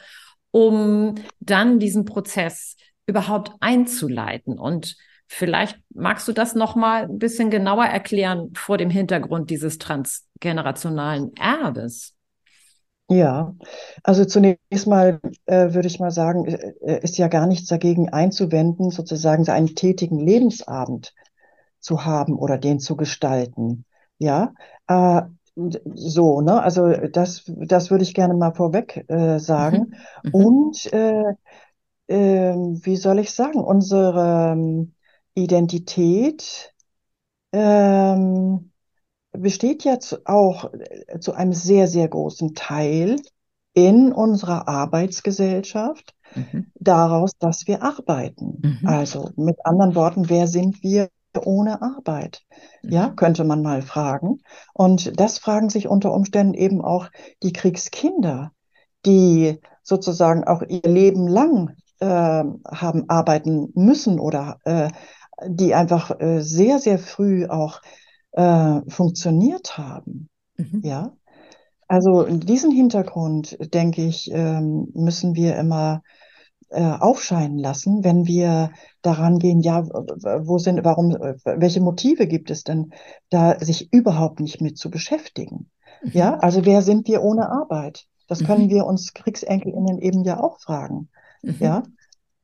um 0.51 1.15
dann 1.39 1.79
diesen 1.79 2.05
Prozess 2.05 2.75
überhaupt 3.05 3.51
einzuleiten. 3.59 4.59
Und 4.59 4.95
vielleicht 5.27 5.79
magst 5.93 6.27
du 6.27 6.33
das 6.33 6.55
nochmal 6.55 7.03
ein 7.03 7.19
bisschen 7.19 7.49
genauer 7.49 7.85
erklären 7.85 8.51
vor 8.55 8.77
dem 8.77 8.89
Hintergrund 8.89 9.49
dieses 9.49 9.77
transgenerationalen 9.77 11.35
Erbes. 11.35 12.15
Ja, 13.09 13.53
also 14.03 14.23
zunächst 14.23 14.87
mal 14.87 15.19
äh, 15.45 15.73
würde 15.73 15.87
ich 15.87 15.99
mal 15.99 16.11
sagen, 16.11 16.45
äh, 16.45 17.03
ist 17.03 17.17
ja 17.17 17.27
gar 17.27 17.45
nichts 17.45 17.67
dagegen 17.67 18.07
einzuwenden, 18.07 18.89
sozusagen 18.89 19.43
so 19.43 19.51
einen 19.51 19.75
tätigen 19.75 20.17
Lebensabend 20.17 21.13
zu 21.81 22.05
haben 22.05 22.37
oder 22.37 22.57
den 22.57 22.79
zu 22.79 22.95
gestalten. 22.95 23.83
Ja, 24.17 24.53
äh, 24.87 25.23
so, 25.55 26.41
ne? 26.41 26.61
Also 26.61 26.89
das, 26.89 27.43
das 27.45 27.91
würde 27.91 28.03
ich 28.03 28.13
gerne 28.13 28.33
mal 28.33 28.53
vorweg 28.53 29.05
äh, 29.09 29.39
sagen. 29.39 29.93
Mhm. 30.23 30.29
mhm. 30.29 30.45
Und 30.45 30.93
äh, 30.93 31.33
äh, 32.07 32.55
wie 32.55 32.95
soll 32.95 33.19
ich 33.19 33.31
sagen, 33.31 33.59
unsere 33.59 34.53
ähm, 34.53 34.93
Identität 35.33 36.73
ähm, 37.51 38.71
besteht 39.31 39.83
jetzt 39.83 40.25
auch 40.27 40.71
äh, 40.73 41.19
zu 41.19 41.33
einem 41.33 41.53
sehr, 41.53 41.87
sehr 41.87 42.07
großen 42.07 42.53
Teil 42.53 43.17
in 43.73 44.11
unserer 44.11 44.67
Arbeitsgesellschaft 44.67 46.13
mhm. 46.35 46.67
daraus, 46.75 47.37
dass 47.37 47.67
wir 47.67 47.81
arbeiten. 47.83 48.61
Mhm. 48.81 48.87
Also 48.87 49.29
mit 49.37 49.65
anderen 49.65 49.95
Worten, 49.95 50.29
wer 50.29 50.47
sind 50.47 50.83
wir 50.83 51.09
ohne 51.39 51.81
Arbeit? 51.81 52.41
Mhm. 52.81 52.91
Ja, 52.91 53.09
könnte 53.09 53.43
man 53.43 53.61
mal 53.61 53.81
fragen. 53.81 54.41
Und 54.73 55.19
das 55.19 55.39
fragen 55.39 55.69
sich 55.69 55.87
unter 55.87 56.13
Umständen 56.13 56.53
eben 56.53 56.81
auch 56.81 57.09
die 57.43 57.53
Kriegskinder, 57.53 58.51
die 59.05 59.59
sozusagen 59.83 60.43
auch 60.43 60.61
ihr 60.61 60.81
Leben 60.89 61.27
lang 61.27 61.75
äh, 61.99 62.05
haben 62.05 63.09
arbeiten 63.09 63.71
müssen 63.75 64.19
oder 64.19 64.57
äh, 64.65 64.89
die 65.47 65.73
einfach 65.73 66.19
äh, 66.19 66.41
sehr, 66.41 66.79
sehr 66.79 66.99
früh 66.99 67.47
auch 67.47 67.81
äh, 68.33 68.81
funktioniert 68.87 69.77
haben. 69.77 70.29
Mhm. 70.57 70.81
Ja, 70.83 71.13
also 71.87 72.23
diesen 72.23 72.71
Hintergrund, 72.71 73.57
denke 73.73 74.03
ich, 74.03 74.31
ähm, 74.31 74.87
müssen 74.93 75.35
wir 75.35 75.57
immer 75.57 76.03
äh, 76.71 76.83
aufscheinen 76.99 77.57
lassen, 77.57 78.03
wenn 78.03 78.25
wir 78.25 78.71
daran 79.01 79.39
gehen, 79.39 79.59
ja, 79.59 79.83
wo 79.85 80.57
sind, 80.57 80.83
warum, 80.85 81.11
welche 81.11 81.81
Motive 81.81 82.27
gibt 82.27 82.49
es 82.49 82.63
denn, 82.63 82.93
da 83.29 83.59
sich 83.59 83.91
überhaupt 83.93 84.39
nicht 84.39 84.61
mit 84.61 84.77
zu 84.77 84.89
beschäftigen? 84.89 85.69
Mhm. 86.01 86.11
Ja, 86.13 86.35
also 86.35 86.65
wer 86.65 86.81
sind 86.81 87.07
wir 87.07 87.23
ohne 87.23 87.49
Arbeit? 87.49 88.05
Das 88.27 88.41
mhm. 88.41 88.45
können 88.45 88.69
wir 88.69 88.85
uns 88.85 89.13
KriegsenkelInnen 89.13 89.99
eben 89.99 90.23
ja 90.23 90.39
auch 90.39 90.59
fragen. 90.59 91.09
Mhm. 91.41 91.57
Ja, 91.59 91.83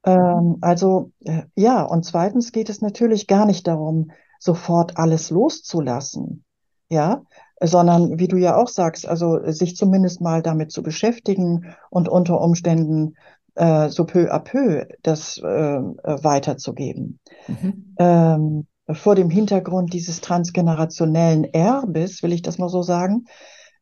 ähm, 0.04 0.58
also 0.62 1.12
äh, 1.24 1.44
ja, 1.56 1.84
und 1.84 2.04
zweitens 2.04 2.52
geht 2.52 2.70
es 2.70 2.82
natürlich 2.82 3.28
gar 3.28 3.46
nicht 3.46 3.66
darum, 3.66 4.12
sofort 4.40 4.98
alles 4.98 5.30
loszulassen, 5.30 6.44
ja, 6.90 7.24
sondern 7.62 8.20
wie 8.20 8.28
du 8.28 8.38
ja 8.38 8.56
auch 8.56 8.68
sagst, 8.68 9.08
also 9.08 9.40
sich 9.52 9.76
zumindest 9.76 10.22
mal 10.22 10.42
damit 10.42 10.72
zu 10.72 10.84
beschäftigen 10.84 11.76
und 11.90 12.08
unter 12.08 12.40
Umständen 12.42 13.16
äh, 13.56 13.90
so 13.90 14.06
peu 14.06 14.32
à 14.32 14.40
peu 14.40 14.86
das 15.02 15.38
äh, 15.40 15.44
weiterzugeben. 15.44 17.20
Mhm. 17.48 17.96
Ähm, 17.98 18.68
vor 18.90 19.16
dem 19.16 19.30
Hintergrund 19.30 19.94
dieses 19.94 20.22
transgenerationellen 20.22 21.44
Erbes, 21.46 22.24
will 22.24 22.32
ich 22.32 22.42
das 22.42 22.58
mal 22.58 22.70
so 22.70 22.84
sagen, 22.84 23.26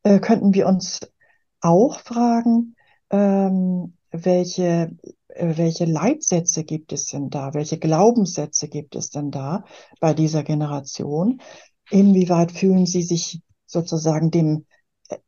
äh, 0.03 0.19
könnten 0.19 0.53
wir 0.53 0.67
uns 0.67 1.01
auch 1.61 1.99
fragen, 1.99 2.75
ähm, 3.11 3.93
welche 4.11 4.91
äh, 5.35 5.57
welche 5.57 5.85
Leitsätze 5.85 6.63
gibt 6.63 6.93
es 6.93 7.07
denn 7.07 7.29
da? 7.29 7.53
Welche 7.53 7.77
Glaubenssätze 7.77 8.67
gibt 8.67 8.95
es 8.95 9.09
denn 9.09 9.31
da 9.31 9.65
bei 9.99 10.13
dieser 10.13 10.43
Generation? 10.43 11.41
Inwieweit 11.91 12.51
fühlen 12.51 12.85
sie 12.85 13.03
sich 13.03 13.41
sozusagen 13.75 14.31
dem 14.31 14.65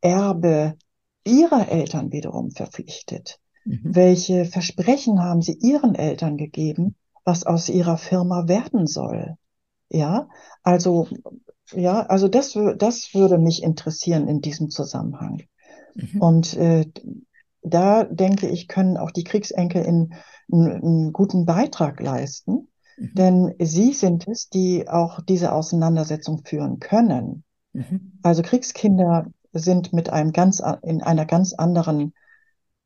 Erbe 0.02 0.76
ihrer 1.24 1.70
Eltern 1.70 2.12
wiederum 2.12 2.52
verpflichtet? 2.52 3.40
Mhm. 3.66 3.82
Welche 3.84 4.46
Versprechen 4.46 5.22
haben 5.22 5.42
sie 5.42 5.58
ihren 5.60 5.94
Eltern 5.94 6.38
gegeben, 6.38 6.96
was 7.26 7.46
aus 7.46 7.70
ihrer 7.70 7.98
Firma 7.98 8.48
werden 8.48 8.88
soll? 8.88 9.36
Ja, 9.90 10.30
also, 10.64 11.08
ja, 11.74 12.02
also 12.06 12.28
das, 12.28 12.58
das 12.78 13.14
würde 13.14 13.38
mich 13.38 13.64
interessieren 13.64 14.28
in 14.28 14.42
diesem 14.42 14.70
Zusammenhang. 14.70 15.44
Mhm. 15.96 16.22
Und 16.22 16.54
äh, 16.56 16.86
da 17.62 18.04
denke 18.06 18.48
ich, 18.48 18.68
können 18.68 18.98
auch 18.98 19.12
die 19.12 19.24
Kriegsenkel 19.24 19.84
in, 19.84 20.14
in, 20.48 20.72
einen 20.72 21.14
guten 21.14 21.46
Beitrag 21.46 22.00
leisten, 22.00 22.70
mhm. 22.98 23.12
denn 23.14 23.56
sie 23.60 23.94
sind 23.94 24.28
es, 24.28 24.50
die 24.50 24.88
auch 24.88 25.22
diese 25.22 25.52
Auseinandersetzung 25.52 26.44
führen 26.46 26.80
können. 26.80 27.44
Mhm. 27.78 28.20
Also 28.24 28.42
Kriegskinder 28.42 29.28
sind 29.54 29.94
mit 29.94 30.10
einem 30.10 30.34
ganz, 30.34 30.62
in 30.84 31.02
einer 31.02 31.26
ganz 31.26 31.54
anderen 31.54 32.14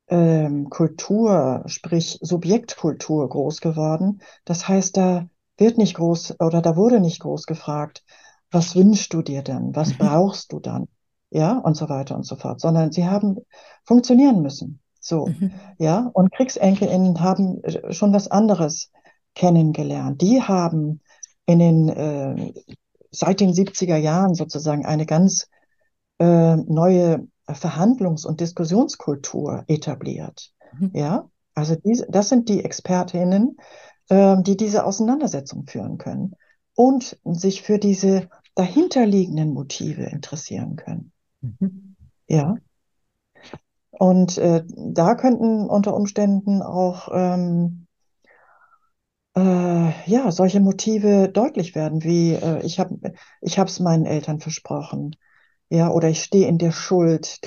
ähm, 0.07 0.69
Kultur, 0.69 1.63
sprich 1.65 2.19
Subjektkultur 2.21 3.27
groß 3.27 3.61
geworden. 3.61 4.21
Das 4.45 4.67
heißt, 4.67 4.97
da 4.97 5.27
wird 5.57 5.77
nicht 5.77 5.95
groß 5.95 6.39
oder 6.39 6.61
da 6.61 6.75
wurde 6.75 6.99
nicht 6.99 7.19
groß 7.19 7.45
gefragt, 7.45 8.03
was 8.51 8.75
wünschst 8.75 9.13
du 9.13 9.21
dir 9.21 9.41
denn? 9.43 9.75
Was 9.75 9.93
mhm. 9.93 9.97
brauchst 9.99 10.51
du 10.51 10.59
dann? 10.59 10.87
ja, 11.31 11.57
und 11.57 11.75
so 11.75 11.89
weiter 11.89 12.15
und 12.15 12.25
so 12.25 12.35
fort, 12.35 12.59
sondern 12.59 12.91
sie 12.91 13.07
haben 13.07 13.37
funktionieren 13.85 14.41
müssen. 14.41 14.81
So, 14.99 15.27
mhm. 15.27 15.51
ja, 15.79 16.11
und 16.13 16.31
KriegsenkelInnen 16.31 17.21
haben 17.21 17.63
äh, 17.63 17.91
schon 17.93 18.13
was 18.13 18.27
anderes 18.29 18.91
kennengelernt. 19.33 20.21
Die 20.21 20.41
haben 20.41 21.01
in 21.45 21.59
den, 21.59 21.89
äh, 21.89 22.53
seit 23.11 23.39
den 23.39 23.53
70er 23.53 23.97
Jahren 23.97 24.33
sozusagen 24.33 24.85
eine 24.85 25.05
ganz 25.05 25.47
äh, 26.19 26.55
neue 26.55 27.27
Verhandlungs- 27.47 28.25
und 28.25 28.39
Diskussionskultur 28.39 29.63
etabliert. 29.67 30.51
Mhm. 30.77 30.91
Ja, 30.93 31.29
also 31.53 31.75
diese, 31.75 32.07
das 32.09 32.29
sind 32.29 32.49
die 32.49 32.63
ExpertInnen, 32.63 33.57
äh, 34.09 34.37
die 34.41 34.57
diese 34.57 34.85
Auseinandersetzung 34.85 35.65
führen 35.67 35.97
können 35.97 36.35
und 36.75 37.19
sich 37.25 37.61
für 37.61 37.77
diese 37.77 38.29
dahinterliegenden 38.55 39.53
Motive 39.53 40.03
interessieren 40.03 40.75
können. 40.75 41.11
Mhm. 41.41 41.95
Ja. 42.27 42.55
Und 43.89 44.37
äh, 44.37 44.63
da 44.67 45.15
könnten 45.15 45.69
unter 45.69 45.95
Umständen 45.95 46.61
auch 46.61 47.09
ähm, 47.11 47.87
äh, 49.35 50.09
ja, 50.09 50.31
solche 50.31 50.59
Motive 50.59 51.29
deutlich 51.29 51.75
werden, 51.75 52.03
wie 52.03 52.33
äh, 52.33 52.65
ich 52.65 52.79
habe 52.79 52.99
ich 53.41 53.57
es 53.57 53.79
meinen 53.79 54.05
Eltern 54.05 54.39
versprochen, 54.39 55.15
ja, 55.69 55.89
oder 55.89 56.09
ich 56.09 56.23
stehe 56.23 56.47
in 56.47 56.57
der 56.57 56.71
Schuld 56.71 57.39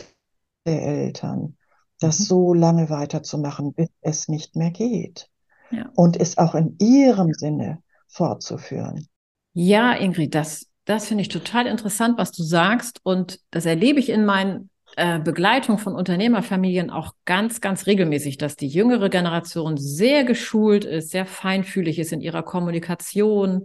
der 0.67 0.83
Eltern, 0.83 1.57
das 2.00 2.19
Mhm. 2.21 2.25
so 2.25 2.55
lange 2.55 2.91
weiterzumachen, 2.91 3.75
bis 3.75 3.88
es 4.00 4.29
nicht 4.29 4.57
mehr 4.57 4.71
geht 4.71 5.31
Ja. 5.71 5.91
und 5.95 6.21
es 6.21 6.38
auch 6.38 6.55
in 6.55 6.76
ihrem 6.81 7.33
Sinne 7.35 7.83
fortzuführen. 8.09 9.09
Ja, 9.53 9.93
Ingrid, 9.95 10.35
das, 10.35 10.69
das 10.85 11.07
finde 11.07 11.23
ich 11.23 11.29
total 11.29 11.67
interessant, 11.67 12.19
was 12.19 12.33
du 12.33 12.43
sagst. 12.43 13.00
Und 13.05 13.41
das 13.50 13.67
erlebe 13.67 14.00
ich 14.00 14.09
in 14.09 14.25
meinen 14.25 14.71
äh, 14.97 15.19
Begleitung 15.19 15.79
von 15.79 15.95
Unternehmerfamilien 15.95 16.91
auch 16.91 17.15
ganz, 17.25 17.61
ganz 17.61 17.87
regelmäßig, 17.87 18.39
dass 18.39 18.57
die 18.57 18.69
jüngere 18.69 19.09
Generation 19.09 19.77
sehr 19.77 20.25
geschult 20.25 20.85
ist, 20.85 21.11
sehr 21.11 21.27
feinfühlig 21.27 21.99
ist 21.99 22.13
in 22.13 22.21
ihrer 22.21 22.43
Kommunikation, 22.43 23.65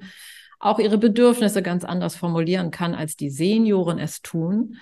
auch 0.60 0.80
ihre 0.80 0.98
Bedürfnisse 0.98 1.62
ganz 1.62 1.84
anders 1.84 2.16
formulieren 2.16 2.72
kann, 2.72 2.96
als 2.96 3.16
die 3.16 3.30
Senioren 3.30 4.00
es 4.00 4.22
tun. 4.22 4.78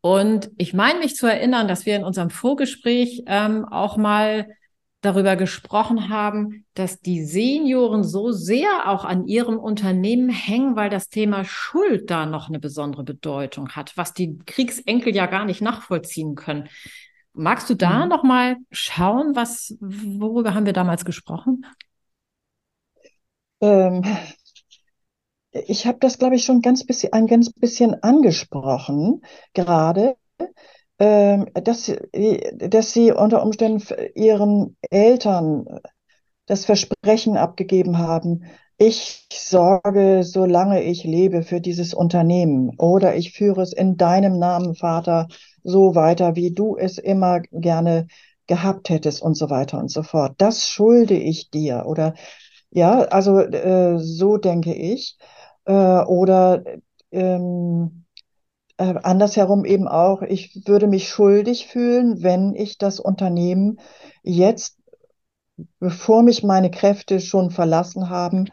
Und 0.00 0.50
ich 0.58 0.74
meine 0.74 1.00
mich 1.00 1.16
zu 1.16 1.26
erinnern, 1.26 1.68
dass 1.68 1.86
wir 1.86 1.96
in 1.96 2.04
unserem 2.04 2.30
Vorgespräch 2.30 3.24
ähm, 3.26 3.64
auch 3.64 3.96
mal 3.96 4.48
darüber 5.00 5.36
gesprochen 5.36 6.08
haben, 6.08 6.64
dass 6.74 7.00
die 7.00 7.24
Senioren 7.24 8.02
so 8.04 8.32
sehr 8.32 8.88
auch 8.88 9.04
an 9.04 9.26
ihrem 9.26 9.58
Unternehmen 9.58 10.28
hängen, 10.28 10.74
weil 10.76 10.90
das 10.90 11.08
Thema 11.08 11.44
Schuld 11.44 12.10
da 12.10 12.26
noch 12.26 12.48
eine 12.48 12.58
besondere 12.58 13.04
Bedeutung 13.04 13.70
hat, 13.70 13.96
was 13.96 14.12
die 14.12 14.38
Kriegsenkel 14.46 15.14
ja 15.14 15.26
gar 15.26 15.44
nicht 15.44 15.62
nachvollziehen 15.62 16.34
können. 16.34 16.68
Magst 17.32 17.70
du 17.70 17.74
da 17.74 18.06
Mhm. 18.06 18.08
noch 18.08 18.24
mal 18.24 18.56
schauen, 18.72 19.36
was 19.36 19.76
worüber 19.80 20.54
haben 20.54 20.66
wir 20.66 20.72
damals 20.72 21.04
gesprochen? 21.04 21.64
Ähm, 23.60 24.02
ich 25.52 25.86
habe 25.86 25.98
das, 26.00 26.18
glaube 26.18 26.36
ich, 26.36 26.44
schon 26.44 26.62
ganz 26.62 26.84
bisschen, 26.86 27.12
ein 27.12 27.26
ganz 27.26 27.52
bisschen 27.52 28.02
angesprochen, 28.02 29.22
gerade, 29.54 30.16
dass, 30.98 31.84
sie- 31.86 31.98
dass 32.58 32.92
sie 32.92 33.12
unter 33.12 33.42
Umständen 33.42 33.82
ihren 34.14 34.76
Eltern 34.90 35.64
das 36.46 36.64
Versprechen 36.64 37.36
abgegeben 37.36 37.98
haben, 37.98 38.44
ich 38.78 39.26
sorge, 39.32 40.22
solange 40.24 40.82
ich 40.82 41.04
lebe, 41.04 41.42
für 41.42 41.60
dieses 41.60 41.94
Unternehmen 41.94 42.70
oder 42.78 43.16
ich 43.16 43.32
führe 43.32 43.62
es 43.62 43.72
in 43.72 43.96
deinem 43.96 44.38
Namen, 44.38 44.74
Vater, 44.76 45.28
so 45.64 45.94
weiter, 45.94 46.36
wie 46.36 46.52
du 46.54 46.76
es 46.76 46.98
immer 46.98 47.40
gerne 47.52 48.06
gehabt 48.46 48.88
hättest 48.88 49.20
und 49.22 49.34
so 49.36 49.50
weiter 49.50 49.78
und 49.78 49.90
so 49.90 50.02
fort. 50.02 50.34
Das 50.38 50.68
schulde 50.68 51.14
ich 51.14 51.50
dir 51.50 51.84
oder 51.86 52.14
ja, 52.70 53.00
also 53.02 53.38
äh, 53.40 53.98
so 53.98 54.36
denke 54.36 54.74
ich. 54.74 55.16
Äh, 55.64 55.72
oder 55.72 56.64
ähm, 57.10 58.04
äh, 58.78 58.94
andersherum 59.02 59.64
eben 59.64 59.88
auch, 59.88 60.22
ich 60.22 60.62
würde 60.66 60.86
mich 60.88 61.08
schuldig 61.10 61.66
fühlen, 61.68 62.22
wenn 62.22 62.54
ich 62.54 62.78
das 62.78 63.00
Unternehmen 63.00 63.80
jetzt, 64.22 64.78
bevor 65.80 66.22
mich 66.22 66.42
meine 66.42 66.70
Kräfte 66.70 67.20
schon 67.20 67.50
verlassen 67.50 68.08
haben, 68.10 68.46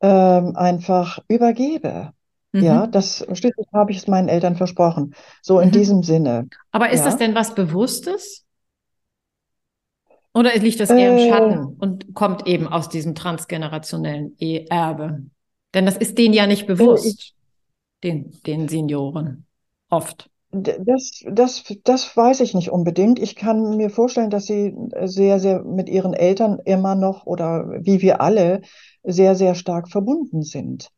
ähm, 0.00 0.56
einfach 0.56 1.18
übergebe. 1.28 2.12
Ja, 2.58 2.86
Mhm. 2.86 2.88
das 2.88 3.18
schließlich 3.32 3.66
habe 3.72 3.92
ich 3.92 3.98
es 3.98 4.06
meinen 4.08 4.28
Eltern 4.28 4.56
versprochen. 4.56 5.14
So 5.42 5.60
in 5.60 5.70
Mhm. 5.70 5.72
diesem 5.72 6.02
Sinne. 6.02 6.48
Aber 6.72 6.90
ist 6.90 7.04
das 7.06 7.16
Ja. 7.16 7.18
denn 7.18 7.34
was 7.34 7.54
Bewusstes? 7.54 8.46
Oder 10.34 10.54
liegt 10.56 10.80
das 10.80 10.92
eher 10.92 11.08
im 11.08 11.18
Äh, 11.18 11.18
Schatten 11.18 11.76
und 11.78 12.14
kommt 12.14 12.46
eben 12.46 12.68
aus 12.68 12.88
diesem 12.88 13.14
transgenerationellen 13.14 14.36
E- 14.38 14.66
Erbe? 14.68 15.24
Denn 15.74 15.86
das 15.86 15.96
ist 15.96 16.18
denen 16.18 16.34
ja 16.34 16.46
nicht 16.46 16.66
äh, 16.78 17.00
ich, 17.08 17.16
bewusst, 17.16 17.34
den, 18.04 18.42
den 18.46 18.68
Senioren. 18.68 19.45
Oft. 19.90 20.30
Das, 20.52 21.22
das, 21.30 21.64
das 21.84 22.16
weiß 22.16 22.40
ich 22.40 22.54
nicht 22.54 22.70
unbedingt. 22.70 23.18
Ich 23.18 23.36
kann 23.36 23.76
mir 23.76 23.90
vorstellen, 23.90 24.30
dass 24.30 24.46
sie 24.46 24.74
sehr, 25.04 25.38
sehr 25.38 25.62
mit 25.64 25.88
ihren 25.88 26.14
Eltern 26.14 26.60
immer 26.64 26.94
noch 26.94 27.26
oder 27.26 27.66
wie 27.84 28.00
wir 28.00 28.20
alle 28.20 28.62
sehr, 29.02 29.34
sehr 29.34 29.54
stark 29.54 29.88
verbunden 29.88 30.42
sind. 30.42 30.90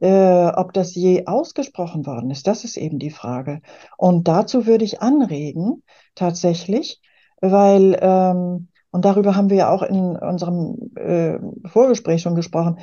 Äh, 0.00 0.48
ob 0.54 0.72
das 0.72 0.94
je 0.94 1.26
ausgesprochen 1.26 2.06
worden 2.06 2.30
ist, 2.30 2.46
das 2.46 2.64
ist 2.64 2.76
eben 2.76 2.98
die 2.98 3.10
Frage. 3.10 3.60
Und 3.98 4.28
dazu 4.28 4.66
würde 4.66 4.84
ich 4.84 5.02
anregen, 5.02 5.82
tatsächlich, 6.14 7.00
weil, 7.40 7.98
ähm, 8.00 8.68
und 8.90 9.04
darüber 9.04 9.36
haben 9.36 9.50
wir 9.50 9.56
ja 9.56 9.70
auch 9.70 9.82
in 9.82 10.16
unserem 10.16 10.90
äh, 10.96 11.38
Vorgespräch 11.68 12.22
schon 12.22 12.34
gesprochen, 12.34 12.78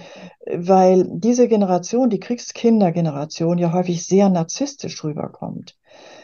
weil 0.45 1.05
diese 1.09 1.47
Generation, 1.47 2.09
die 2.09 2.19
Kriegskindergeneration, 2.19 3.57
ja 3.57 3.73
häufig 3.73 4.05
sehr 4.05 4.29
narzisstisch 4.29 5.03
rüberkommt. 5.03 5.77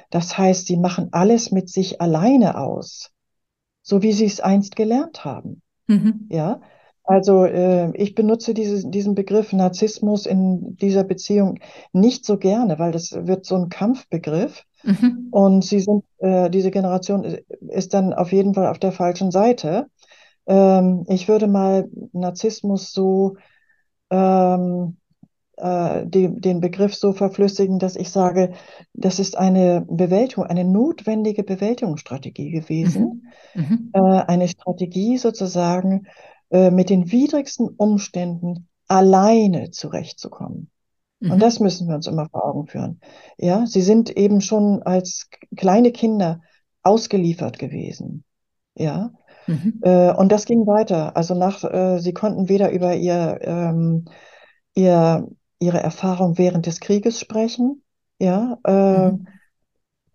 Das 0.09 0.37
heißt, 0.37 0.67
sie 0.67 0.77
machen 0.77 1.09
alles 1.11 1.51
mit 1.51 1.69
sich 1.69 1.99
alleine 1.99 2.57
aus, 2.57 3.11
so 3.81 4.01
wie 4.01 4.13
sie 4.13 4.25
es 4.25 4.39
einst 4.39 4.75
gelernt 4.75 5.25
haben. 5.25 5.61
Mhm. 5.87 6.27
Ja, 6.29 6.61
also 7.03 7.43
äh, 7.43 7.91
ich 7.97 8.15
benutze 8.15 8.53
dieses, 8.53 8.89
diesen 8.89 9.15
Begriff 9.15 9.51
Narzissmus 9.51 10.25
in 10.25 10.77
dieser 10.77 11.03
Beziehung 11.03 11.59
nicht 11.91 12.25
so 12.25 12.37
gerne, 12.37 12.79
weil 12.79 12.93
das 12.93 13.11
wird 13.11 13.45
so 13.45 13.55
ein 13.55 13.67
Kampfbegriff 13.67 14.63
Mhm. 14.83 15.29
und 15.31 15.63
sie 15.63 15.79
sind, 15.79 16.03
äh, 16.19 16.49
diese 16.49 16.71
Generation 16.71 17.23
ist, 17.23 17.93
dann 17.93 18.13
auf 18.13 18.31
jeden 18.31 18.53
Fall 18.53 18.67
auf 18.67 18.79
der 18.79 18.91
falschen 18.91 19.31
Seite. 19.31 19.87
Ähm, 20.45 21.05
ich 21.07 21.27
würde 21.27 21.47
mal 21.47 21.89
Narzissmus 22.11 22.91
so 22.91 23.37
ähm, 24.09 24.97
äh, 25.57 26.05
die, 26.05 26.29
den 26.29 26.59
Begriff 26.61 26.95
so 26.95 27.13
verflüssigen, 27.13 27.79
dass 27.79 27.95
ich 27.95 28.09
sage, 28.09 28.53
das 28.93 29.19
ist 29.19 29.37
eine 29.37 29.85
Bewältigung, 29.87 30.45
eine 30.45 30.65
notwendige 30.65 31.43
Bewältigungsstrategie 31.43 32.51
gewesen. 32.51 33.31
Mhm. 33.53 33.61
Mhm. 33.61 33.89
Äh, 33.93 33.99
eine 33.99 34.47
Strategie 34.47 35.17
sozusagen, 35.17 36.07
äh, 36.49 36.71
mit 36.71 36.89
den 36.89 37.11
widrigsten 37.11 37.69
Umständen 37.69 38.67
alleine 38.87 39.71
zurechtzukommen. 39.71 40.69
Und 41.27 41.41
das 41.41 41.59
Mhm. 41.59 41.59
müssen 41.59 41.87
wir 41.87 41.95
uns 41.95 42.07
immer 42.07 42.27
vor 42.29 42.45
Augen 42.45 42.67
führen. 42.67 42.99
Ja, 43.37 43.65
sie 43.65 43.81
sind 43.81 44.09
eben 44.17 44.41
schon 44.41 44.83
als 44.83 45.29
kleine 45.55 45.91
Kinder 45.91 46.41
ausgeliefert 46.83 47.59
gewesen. 47.59 48.23
Ja, 48.75 49.11
Mhm. 49.47 49.83
äh, 49.83 50.13
und 50.13 50.31
das 50.31 50.45
ging 50.45 50.67
weiter. 50.67 51.15
Also 51.17 51.35
nach, 51.35 51.63
äh, 51.63 51.99
sie 51.99 52.13
konnten 52.13 52.49
weder 52.49 52.71
über 52.71 52.95
ihr, 52.95 53.39
ähm, 53.43 54.05
ihr, 54.75 55.27
ihre 55.59 55.79
Erfahrung 55.81 56.37
während 56.37 56.65
des 56.67 56.79
Krieges 56.79 57.19
sprechen. 57.19 57.83
Ja, 58.19 58.57
äh, 58.65 59.13
Mhm. 59.13 59.27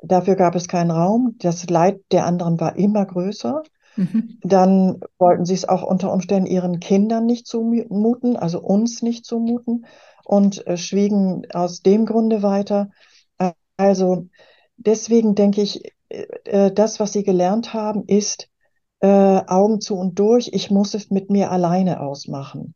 dafür 0.03 0.37
gab 0.37 0.55
es 0.55 0.69
keinen 0.69 0.91
Raum. 0.91 1.37
Das 1.39 1.69
Leid 1.69 2.01
der 2.13 2.27
anderen 2.27 2.61
war 2.61 2.77
immer 2.77 3.05
größer. 3.07 3.63
Mhm. 3.97 4.39
Dann 4.43 5.01
wollten 5.19 5.45
sie 5.47 5.55
es 5.55 5.69
auch 5.69 5.83
unter 5.83 6.13
Umständen 6.13 6.47
ihren 6.49 6.81
Kindern 6.81 7.27
nicht 7.27 7.47
zumuten, 7.47 8.37
also 8.37 8.61
uns 8.61 9.03
nicht 9.03 9.25
zumuten 9.25 9.87
und 10.29 10.67
äh, 10.67 10.77
schwiegen 10.77 11.47
aus 11.55 11.81
dem 11.81 12.05
Grunde 12.05 12.43
weiter. 12.43 12.91
Also 13.79 14.29
deswegen 14.77 15.35
denke 15.35 15.63
ich, 15.63 15.83
äh, 16.11 16.27
äh, 16.45 16.73
das, 16.73 17.01
was 17.01 17.15
sie 17.15 17.23
gelernt 17.23 17.73
haben, 17.73 18.05
ist 18.07 18.51
äh, 19.01 19.07
Augen 19.07 19.81
zu 19.81 19.97
und 19.97 20.19
durch. 20.19 20.51
Ich 20.53 20.71
muss 20.71 20.93
es 20.93 21.11
mit 21.11 21.31
mir 21.31 21.51
alleine 21.51 22.01
ausmachen. 22.01 22.75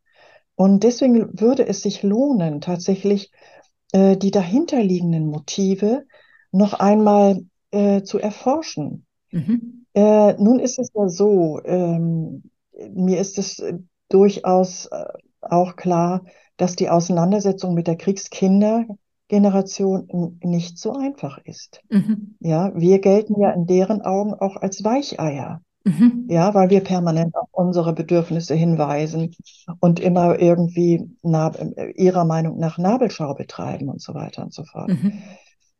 Und 0.55 0.83
deswegen 0.83 1.39
würde 1.39 1.67
es 1.67 1.81
sich 1.81 2.01
lohnen, 2.01 2.59
tatsächlich 2.59 3.31
äh, 3.91 4.17
die 4.17 4.31
dahinterliegenden 4.31 5.27
Motive 5.27 6.05
noch 6.51 6.73
einmal 6.73 7.45
äh, 7.69 8.01
zu 8.01 8.17
erforschen. 8.17 9.05
Mhm. 9.31 9.85
Nun 9.95 10.57
ist 10.57 10.79
es 10.79 10.89
ja 10.95 11.07
so, 11.07 11.61
ähm, 11.65 12.49
mir 12.95 13.19
ist 13.19 13.37
es 13.37 13.61
durchaus 14.09 14.89
auch 15.39 15.75
klar, 15.75 16.23
dass 16.63 16.75
die 16.77 16.89
Auseinandersetzung 16.89 17.73
mit 17.73 17.87
der 17.87 17.97
Kriegskindergeneration 17.97 20.37
nicht 20.41 20.77
so 20.77 20.93
einfach 20.93 21.39
ist. 21.43 21.81
Mhm. 21.89 22.37
Ja, 22.39 22.71
wir 22.73 22.99
gelten 22.99 23.37
ja 23.37 23.51
in 23.51 23.65
deren 23.65 24.01
Augen 24.01 24.33
auch 24.33 24.55
als 24.55 24.81
Weicheier. 24.85 25.61
Mhm. 25.83 26.27
Ja, 26.29 26.53
weil 26.53 26.69
wir 26.69 26.79
permanent 26.79 27.35
auf 27.35 27.49
unsere 27.51 27.91
Bedürfnisse 27.91 28.55
hinweisen 28.55 29.35
und 29.81 29.99
immer 29.99 30.39
irgendwie 30.39 31.09
ihrer 31.95 32.23
Meinung 32.23 32.59
nach 32.59 32.77
Nabelschau 32.77 33.33
betreiben 33.33 33.89
und 33.89 34.01
so 34.01 34.13
weiter 34.13 34.43
und 34.43 34.53
so 34.53 34.63
fort. 34.63 34.87
Mhm. 34.87 35.21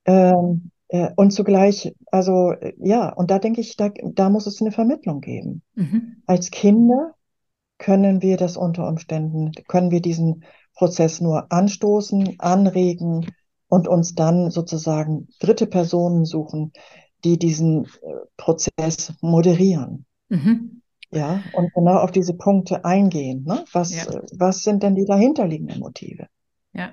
Ähm, 0.03 0.71
äh, 0.89 1.11
und 1.15 1.31
zugleich, 1.31 1.95
also 2.11 2.51
äh, 2.51 2.73
ja, 2.79 3.13
und 3.13 3.31
da 3.31 3.39
denke 3.39 3.61
ich, 3.61 3.77
da, 3.77 3.89
da 4.03 4.29
muss 4.29 4.47
es 4.47 4.59
eine 4.59 4.73
Vermittlung 4.73 5.21
geben. 5.21 5.61
Mhm. 5.75 6.23
Als 6.25 6.51
Kinder 6.51 7.13
können 7.77 8.21
wir 8.21 8.35
das 8.35 8.57
unter 8.57 8.85
Umständen, 8.85 9.53
können 9.69 9.91
wir 9.91 10.01
diesen 10.01 10.43
Prozess 10.75 11.21
nur 11.21 11.51
anstoßen, 11.51 12.35
anregen 12.39 13.27
und 13.67 13.87
uns 13.87 14.15
dann 14.15 14.51
sozusagen 14.51 15.27
dritte 15.39 15.67
Personen 15.67 16.25
suchen, 16.25 16.73
die 17.23 17.37
diesen 17.37 17.85
äh, 17.85 17.87
Prozess 18.37 19.13
moderieren. 19.21 20.05
Mhm. 20.29 20.81
Ja, 21.11 21.43
und 21.53 21.71
genau 21.73 21.97
auf 21.97 22.11
diese 22.11 22.33
Punkte 22.33 22.85
eingehen. 22.85 23.43
Ne? 23.45 23.63
Was, 23.71 23.93
Ja. 23.93 24.05
was 24.37 24.63
sind 24.63 24.81
denn 24.81 24.95
die 24.95 25.05
dahinterliegenden 25.05 25.79
Motive? 25.79 26.27
Ja. 26.73 26.91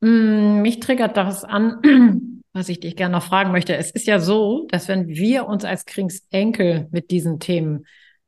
Mm, 0.00 0.62
Mich 0.62 0.80
triggert 0.80 1.16
das 1.16 1.44
an, 1.44 2.42
was 2.52 2.68
ich 2.68 2.80
dich 2.80 2.96
gerne 2.96 3.16
noch 3.16 3.22
fragen 3.22 3.52
möchte. 3.52 3.76
Es 3.76 3.90
ist 3.90 4.06
ja 4.06 4.18
so, 4.18 4.66
dass 4.70 4.88
wenn 4.88 5.08
wir 5.08 5.46
uns 5.46 5.64
als 5.64 5.84
Kriegsenkel 5.84 6.88
mit 6.90 7.10
diesen 7.10 7.38
Themen 7.38 7.86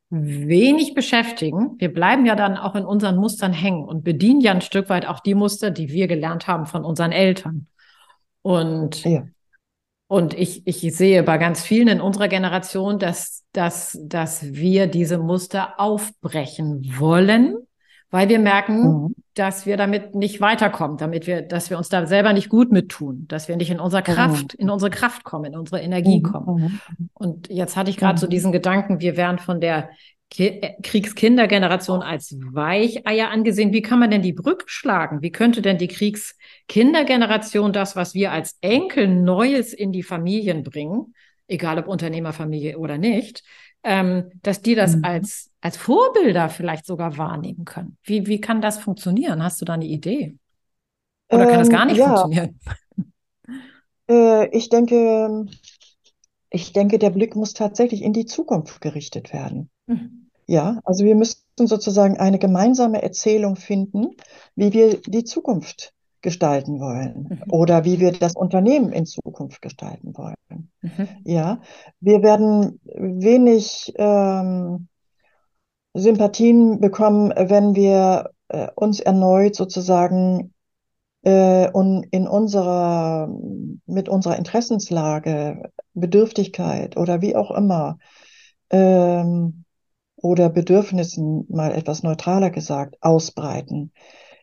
wenig 0.09 0.93
beschäftigen, 0.93 1.75
wir 1.79 1.93
bleiben 1.93 2.25
ja 2.25 2.35
dann 2.35 2.57
auch 2.57 2.75
in 2.75 2.85
unseren 2.85 3.17
Mustern 3.17 3.53
hängen 3.53 3.83
und 3.83 4.03
bedienen 4.03 4.41
ja 4.41 4.51
ein 4.51 4.61
Stück 4.61 4.89
weit 4.89 5.05
auch 5.05 5.19
die 5.19 5.35
Muster, 5.35 5.69
die 5.69 5.89
wir 5.89 6.07
gelernt 6.07 6.47
haben 6.47 6.65
von 6.65 6.85
unseren 6.85 7.11
Eltern. 7.11 7.67
Und 8.41 9.03
Ja. 9.03 9.27
Und 10.09 10.33
ich, 10.33 10.65
ich 10.65 10.79
sehe 10.95 11.21
bei 11.21 11.37
ganz 11.37 11.61
vielen 11.61 11.89
in 11.89 12.01
unserer 12.01 12.29
Generation, 12.29 12.97
dass, 12.97 13.43
dass, 13.51 13.99
dass 14.01 14.53
wir 14.53 14.87
diese 14.87 15.17
Muster 15.17 15.79
aufbrechen 15.79 16.93
wollen, 16.97 17.57
weil 18.11 18.29
wir 18.29 18.39
merken, 18.39 18.81
Mhm. 19.03 19.15
dass 19.33 19.65
wir 19.65 19.77
damit 19.77 20.15
nicht 20.15 20.39
weiterkommen, 20.41 20.97
damit 20.97 21.27
wir, 21.27 21.41
dass 21.41 21.69
wir 21.69 21.77
uns 21.77 21.89
da 21.89 22.05
selber 22.07 22.33
nicht 22.33 22.49
gut 22.49 22.71
mit 22.71 22.89
tun, 22.89 23.25
dass 23.27 23.47
wir 23.47 23.55
nicht 23.57 23.69
in 23.69 23.79
unserer 23.79 24.01
Kraft, 24.01 24.53
in 24.55 24.69
unsere 24.69 24.89
Kraft 24.91 25.23
kommen, 25.23 25.45
in 25.53 25.55
unsere 25.59 25.81
Energie 25.81 26.19
Mhm. 26.19 26.23
kommen. 26.23 26.63
Mhm. 26.97 27.09
Und 27.13 27.49
jetzt 27.49 27.75
hatte 27.75 27.89
ich 27.89 27.97
gerade 27.97 28.19
so 28.19 28.25
Mhm. 28.27 28.31
diesen 28.31 28.51
Gedanken, 28.51 28.99
wir 28.99 29.17
werden 29.17 29.37
von 29.39 29.59
der 29.61 29.89
Ki 30.29 30.47
äh, 30.47 30.81
Kriegskindergeneration 30.81 32.01
als 32.01 32.35
Weicheier 32.51 33.29
angesehen. 33.29 33.71
Wie 33.71 33.81
kann 33.81 33.99
man 33.99 34.11
denn 34.11 34.21
die 34.21 34.33
Brücke 34.33 34.65
schlagen? 34.67 35.21
Wie 35.21 35.31
könnte 35.31 35.61
denn 35.61 35.77
die 35.77 35.87
Kriegskindergeneration 35.87 37.71
das, 37.73 37.95
was 37.95 38.13
wir 38.13 38.31
als 38.31 38.57
Enkel 38.61 39.07
Neues 39.07 39.73
in 39.73 39.91
die 39.91 40.03
Familien 40.03 40.63
bringen, 40.63 41.13
egal 41.47 41.79
ob 41.79 41.87
Unternehmerfamilie 41.87 42.77
oder 42.77 42.97
nicht, 42.97 43.43
ähm, 43.83 44.25
dass 44.43 44.61
die 44.61 44.75
das 44.75 44.97
Mhm. 44.97 45.05
als, 45.05 45.49
als 45.67 45.77
Vorbilder 45.77 46.49
vielleicht 46.49 46.85
sogar 46.85 47.17
wahrnehmen 47.17 47.65
können? 47.65 47.97
Wie, 48.03 48.25
wie 48.27 48.39
kann 48.39 48.61
das 48.61 48.79
funktionieren? 48.79 49.43
Hast 49.43 49.59
du 49.61 49.65
da 49.65 49.73
eine 49.73 49.85
Idee? 49.85 50.37
Oder 51.29 51.45
kann 51.45 51.59
das 51.59 51.67
Ähm, 51.67 51.71
gar 51.71 51.85
nicht 51.85 51.97
ja, 51.97 52.03
funktionieren? 52.03 52.59
äh, 54.09 54.47
ich 54.55 54.69
denke, 54.69 55.45
ich 56.49 56.73
denke, 56.73 56.99
der 56.99 57.09
Blick 57.09 57.35
muss 57.35 57.53
tatsächlich 57.53 58.01
in 58.01 58.13
die 58.13 58.25
Zukunft 58.25 58.81
gerichtet 58.81 59.33
werden. 59.33 59.69
Hm. 59.87 60.29
Ja, 60.47 60.79
also 60.85 61.03
wir 61.05 61.15
müssen 61.15 61.41
sozusagen 61.59 62.17
eine 62.17 62.39
gemeinsame 62.39 63.01
Erzählung 63.03 63.55
finden, 63.57 64.15
wie 64.55 64.73
wir 64.73 65.01
die 65.01 65.25
Zukunft 65.25 65.93
gestalten 66.21 66.79
wollen 66.79 67.29
Mhm. 67.29 67.51
oder 67.51 67.85
wie 67.85 67.99
wir 67.99 68.11
das 68.11 68.35
Unternehmen 68.35 68.91
in 68.91 69.05
Zukunft 69.05 69.61
gestalten 69.61 70.17
wollen. 70.17 70.35
Mhm. 70.81 71.07
Ja, 71.25 71.61
wir 71.99 72.23
werden 72.23 72.79
wenig 72.85 73.93
ähm, 73.97 74.87
Sympathien 75.97 76.79
bekommen, 76.79 77.33
wenn 77.35 77.75
wir 77.75 78.31
äh, 78.49 78.67
uns 78.75 78.99
erneut 78.99 79.55
sozusagen 79.55 80.53
äh, 81.23 81.69
und 81.71 82.05
in 82.11 82.27
unserer, 82.27 83.29
mit 83.85 84.09
unserer 84.09 84.37
Interessenslage, 84.37 85.71
Bedürftigkeit 85.93 86.97
oder 86.97 87.21
wie 87.21 87.35
auch 87.35 87.51
immer, 87.51 87.97
ähm, 88.69 89.63
oder 90.15 90.49
Bedürfnissen, 90.49 91.45
mal 91.49 91.73
etwas 91.73 92.03
neutraler 92.03 92.49
gesagt, 92.49 92.97
ausbreiten. 93.01 93.91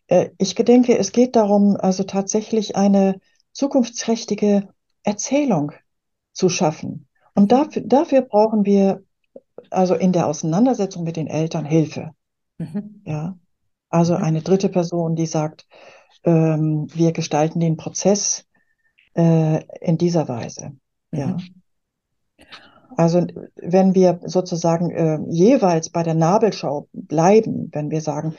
Äh, 0.06 0.30
ich 0.38 0.54
denke, 0.54 0.98
es 0.98 1.12
geht 1.12 1.36
darum, 1.36 1.76
also 1.76 2.04
tatsächlich 2.04 2.76
eine 2.76 3.20
zukunftsträchtige 3.52 4.68
Erzählung 5.02 5.72
zu 6.32 6.48
schaffen. 6.48 7.08
Und 7.34 7.52
dafür, 7.52 7.82
dafür 7.84 8.22
brauchen 8.22 8.64
wir 8.64 9.02
also 9.70 9.94
in 9.94 10.12
der 10.12 10.26
Auseinandersetzung 10.26 11.04
mit 11.04 11.16
den 11.16 11.26
Eltern 11.26 11.64
Hilfe. 11.64 12.10
Mhm. 12.58 13.02
Ja, 13.04 13.38
also 13.90 14.14
Mhm. 14.14 14.24
eine 14.24 14.42
dritte 14.42 14.68
Person, 14.68 15.16
die 15.16 15.26
sagt, 15.26 15.66
ähm, 16.24 16.88
wir 16.94 17.12
gestalten 17.12 17.60
den 17.60 17.76
Prozess 17.76 18.44
äh, 19.16 19.62
in 19.80 19.98
dieser 19.98 20.28
Weise. 20.28 20.72
Ja, 21.12 21.36
Mhm. 21.36 21.62
also 22.96 23.26
wenn 23.56 23.94
wir 23.94 24.20
sozusagen 24.24 24.90
äh, 24.90 25.18
jeweils 25.28 25.90
bei 25.90 26.02
der 26.02 26.14
Nabelschau 26.14 26.88
bleiben, 26.92 27.68
wenn 27.72 27.90
wir 27.90 28.00
sagen, 28.00 28.34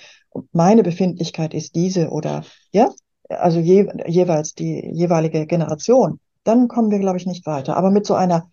meine 0.51 0.83
Befindlichkeit 0.83 1.53
ist 1.53 1.75
diese 1.75 2.09
oder 2.09 2.43
ja, 2.71 2.89
also 3.29 3.59
je, 3.59 3.87
jeweils 4.07 4.53
die 4.53 4.89
jeweilige 4.93 5.45
Generation, 5.45 6.19
dann 6.43 6.67
kommen 6.67 6.91
wir, 6.91 6.99
glaube 6.99 7.17
ich, 7.17 7.25
nicht 7.25 7.45
weiter. 7.45 7.75
Aber 7.75 7.91
mit 7.91 8.05
so 8.05 8.13
einer 8.13 8.49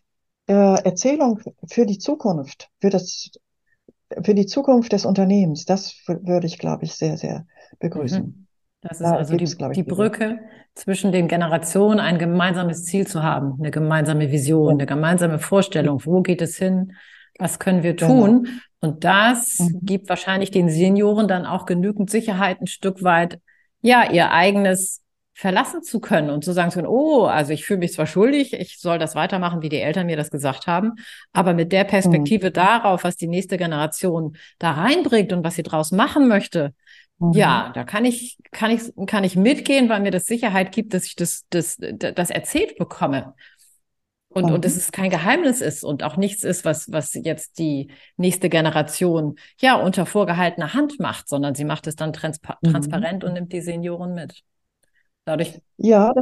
äh, 0.49 0.55
Erzählung 0.85 1.41
für 1.69 1.87
die 1.87 1.99
Zukunft, 1.99 2.71
für 2.81 2.91
das, 2.91 3.31
für 4.25 4.35
die 4.35 4.47
Zukunft 4.47 4.93
des 4.93 5.05
Unternehmens, 5.07 5.65
das 5.67 5.97
würde 6.07 6.47
ich, 6.47 6.59
glaube 6.59 6.85
ich, 6.85 6.95
sehr, 6.95 7.17
sehr 7.19 7.47
begrüßen. 7.81 8.25
Mhm. 8.25 8.47
Das 8.81 9.01
ist 9.01 9.13
Da 9.13 9.17
also 9.17 9.37
die, 9.37 9.47
glaube 9.57 9.75
ich, 9.75 9.83
die. 9.83 9.85
Brücke 9.85 10.41
zwischen 10.75 11.13
den 11.13 11.29
Generationen, 11.29 12.01
ein 12.01 12.19
gemeinsames 12.19 12.85
Ziel 12.85 13.07
zu 13.07 13.23
haben, 13.23 13.55
eine 13.61 13.71
gemeinsame 13.71 14.31
Vision, 14.33 14.75
Ja, 14.75 14.75
eine 14.75 14.87
gemeinsame 14.87 15.39
Vorstellung. 15.39 16.05
Wo 16.05 16.23
geht 16.23 16.43
es 16.43 16.57
hin? 16.57 16.95
Was 17.39 17.59
können 17.59 17.83
wir 17.83 17.95
genau. 17.97 18.07
tun? 18.07 18.49
Und 18.81 19.05
das 19.05 19.59
Mhm. 19.59 19.81
gibt 19.83 20.09
wahrscheinlich 20.09 20.51
den 20.51 20.69
Senioren 20.69 21.29
dann 21.29 21.47
auch 21.47 21.67
genügend 21.67 22.11
Sicherheit, 22.11 22.61
ein 22.61 22.67
Stück 22.67 23.03
weit, 23.05 23.41
ja, 23.83 24.11
ihr 24.11 24.31
eigenes 24.33 25.02
verlassen 25.43 25.83
zu 25.83 25.99
können 25.99 26.31
und 26.31 26.45
zu 26.45 26.53
sagen 26.53 26.71
zu 26.71 26.77
können, 26.77 26.87
oh, 26.87 27.25
also 27.25 27.53
ich 27.53 27.65
fühle 27.67 27.81
mich 27.81 27.93
zwar 27.95 28.07
schuldig, 28.07 28.53
ich 28.53 28.79
soll 28.79 29.01
das 29.01 29.17
weitermachen, 29.17 29.61
wie 29.61 29.69
die 29.69 29.81
Eltern 29.81 30.07
mir 30.07 30.17
das 30.17 30.31
gesagt 30.31 30.69
haben, 30.69 30.93
aber 31.33 31.53
mit 31.53 31.73
der 31.73 31.83
Mhm. 31.83 31.89
Perspektive 31.89 32.53
darauf, 32.53 33.03
was 33.03 33.17
die 33.17 33.27
nächste 33.27 33.59
Generation 33.59 34.37
da 34.61 34.71
reinbringt 34.71 35.33
und 35.33 35.43
was 35.43 35.57
sie 35.57 35.65
draus 35.65 35.91
machen 35.91 36.29
möchte, 36.29 36.75
Mhm. 37.19 37.33
ja, 37.41 37.73
da 37.75 37.83
kann 37.83 38.05
ich, 38.05 38.39
kann 38.53 38.71
ich, 38.71 38.93
kann 39.09 39.25
ich 39.25 39.35
mitgehen, 39.35 39.89
weil 39.89 40.01
mir 40.01 40.13
das 40.13 40.27
Sicherheit 40.27 40.71
gibt, 40.71 40.95
dass 40.95 41.07
ich 41.07 41.17
das, 41.17 41.43
das, 41.51 41.77
das 41.81 42.31
erzählt 42.31 42.79
bekomme. 42.79 43.35
Und, 44.29 44.45
und 44.53 44.65
dass 44.65 44.75
Mhm. 44.75 44.79
es 44.79 44.93
kein 44.93 45.11
Geheimnis 45.11 45.61
ist 45.61 45.83
und 45.83 46.05
auch 46.05 46.17
nichts 46.17 46.45
ist, 46.45 46.65
was, 46.65 46.91
was 46.93 47.15
jetzt 47.15 47.59
die 47.59 47.91
nächste 48.17 48.49
Generation 48.49 49.35
ja 49.61 49.75
unter 49.75 50.07
vorgehaltener 50.07 50.73
Hand 50.73 51.01
macht, 51.01 51.29
sondern 51.29 51.57
sie 51.57 51.65
macht 51.65 51.87
es 51.89 51.97
dann 51.97 52.13
transpa 52.13 52.59
Mhm. 52.63 52.71
transparent 52.71 53.25
und 53.25 53.33
nimmt 53.33 53.53
die 53.53 53.61
Senioren 53.61 54.15
mit. 54.15 54.45
Dadurch, 55.25 55.61
Ja, 55.77 56.13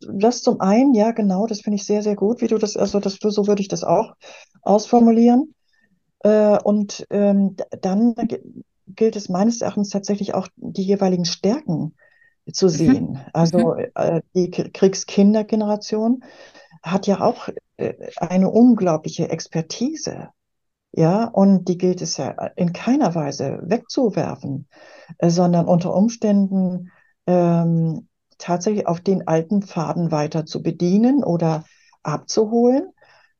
das, 0.00 0.42
zum 0.42 0.60
einen, 0.60 0.94
ja, 0.94 1.10
genau, 1.12 1.46
das 1.46 1.60
finde 1.60 1.76
ich 1.76 1.84
sehr, 1.86 2.02
sehr 2.02 2.16
gut, 2.16 2.40
wie 2.40 2.46
du 2.46 2.58
das, 2.58 2.76
also 2.76 3.00
das, 3.00 3.16
so 3.20 3.46
würde 3.46 3.62
ich 3.62 3.68
das 3.68 3.84
auch 3.84 4.14
ausformulieren. 4.62 5.54
Äh, 6.20 6.58
und 6.64 7.06
ähm, 7.10 7.56
dann 7.82 8.14
gilt 8.88 9.16
es 9.16 9.28
meines 9.28 9.62
Erachtens 9.62 9.90
tatsächlich 9.90 10.34
auch, 10.34 10.48
die 10.56 10.82
jeweiligen 10.82 11.24
Stärken 11.24 11.96
zu 12.52 12.68
mhm, 12.72 12.78
sehen. 12.78 13.20
Also 13.34 13.74
mhm, 13.74 13.76
äh, 13.76 14.22
die 14.34 14.50
Kriegskindergeneration 14.50 16.24
hat 16.82 17.06
ja 17.06 17.20
auch 17.20 17.48
äh, 17.76 17.94
eine 18.18 18.50
unglaubliche 18.50 19.28
Expertise. 19.30 20.30
Ja, 20.92 21.24
und 21.26 21.68
die 21.68 21.78
gilt 21.78 22.02
es 22.02 22.16
ja 22.16 22.30
in 22.56 22.72
keiner 22.72 23.14
Weise 23.14 23.60
wegzuwerfen, 23.62 24.68
äh, 25.18 25.30
sondern 25.30 25.66
unter 25.66 25.94
Umständen 25.94 26.90
ähm, 27.26 28.07
tatsächlich 28.38 28.86
auf 28.86 29.00
den 29.00 29.26
alten 29.28 29.62
Pfaden 29.62 30.10
weiter 30.10 30.46
zu 30.46 30.62
bedienen 30.62 31.24
oder 31.24 31.64
abzuholen 32.02 32.92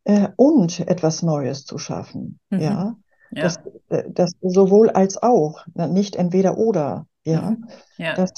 äh, 0.05 0.29
und 0.37 0.81
etwas 0.81 1.23
Neues 1.23 1.65
zu 1.65 1.79
schaffen. 1.79 2.41
mhm, 2.51 2.57
Ja, 2.57 2.97
das, 3.39 3.57
ja, 3.57 3.69
äh, 3.89 4.05
das 4.11 4.33
sowohl 4.43 4.91
als 4.91 5.23
auch, 5.23 5.67
ne, 5.75 5.89
nicht 5.89 6.17
entweder 6.17 6.59
oder. 6.59 7.07
Ja, 7.25 7.57
mhm, 7.57 7.69
ja, 7.97 8.15
das, 8.15 8.31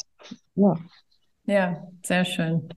ja. 0.54 0.76
ja, 1.44 1.86
sehr 2.02 2.24
schön. 2.24 2.68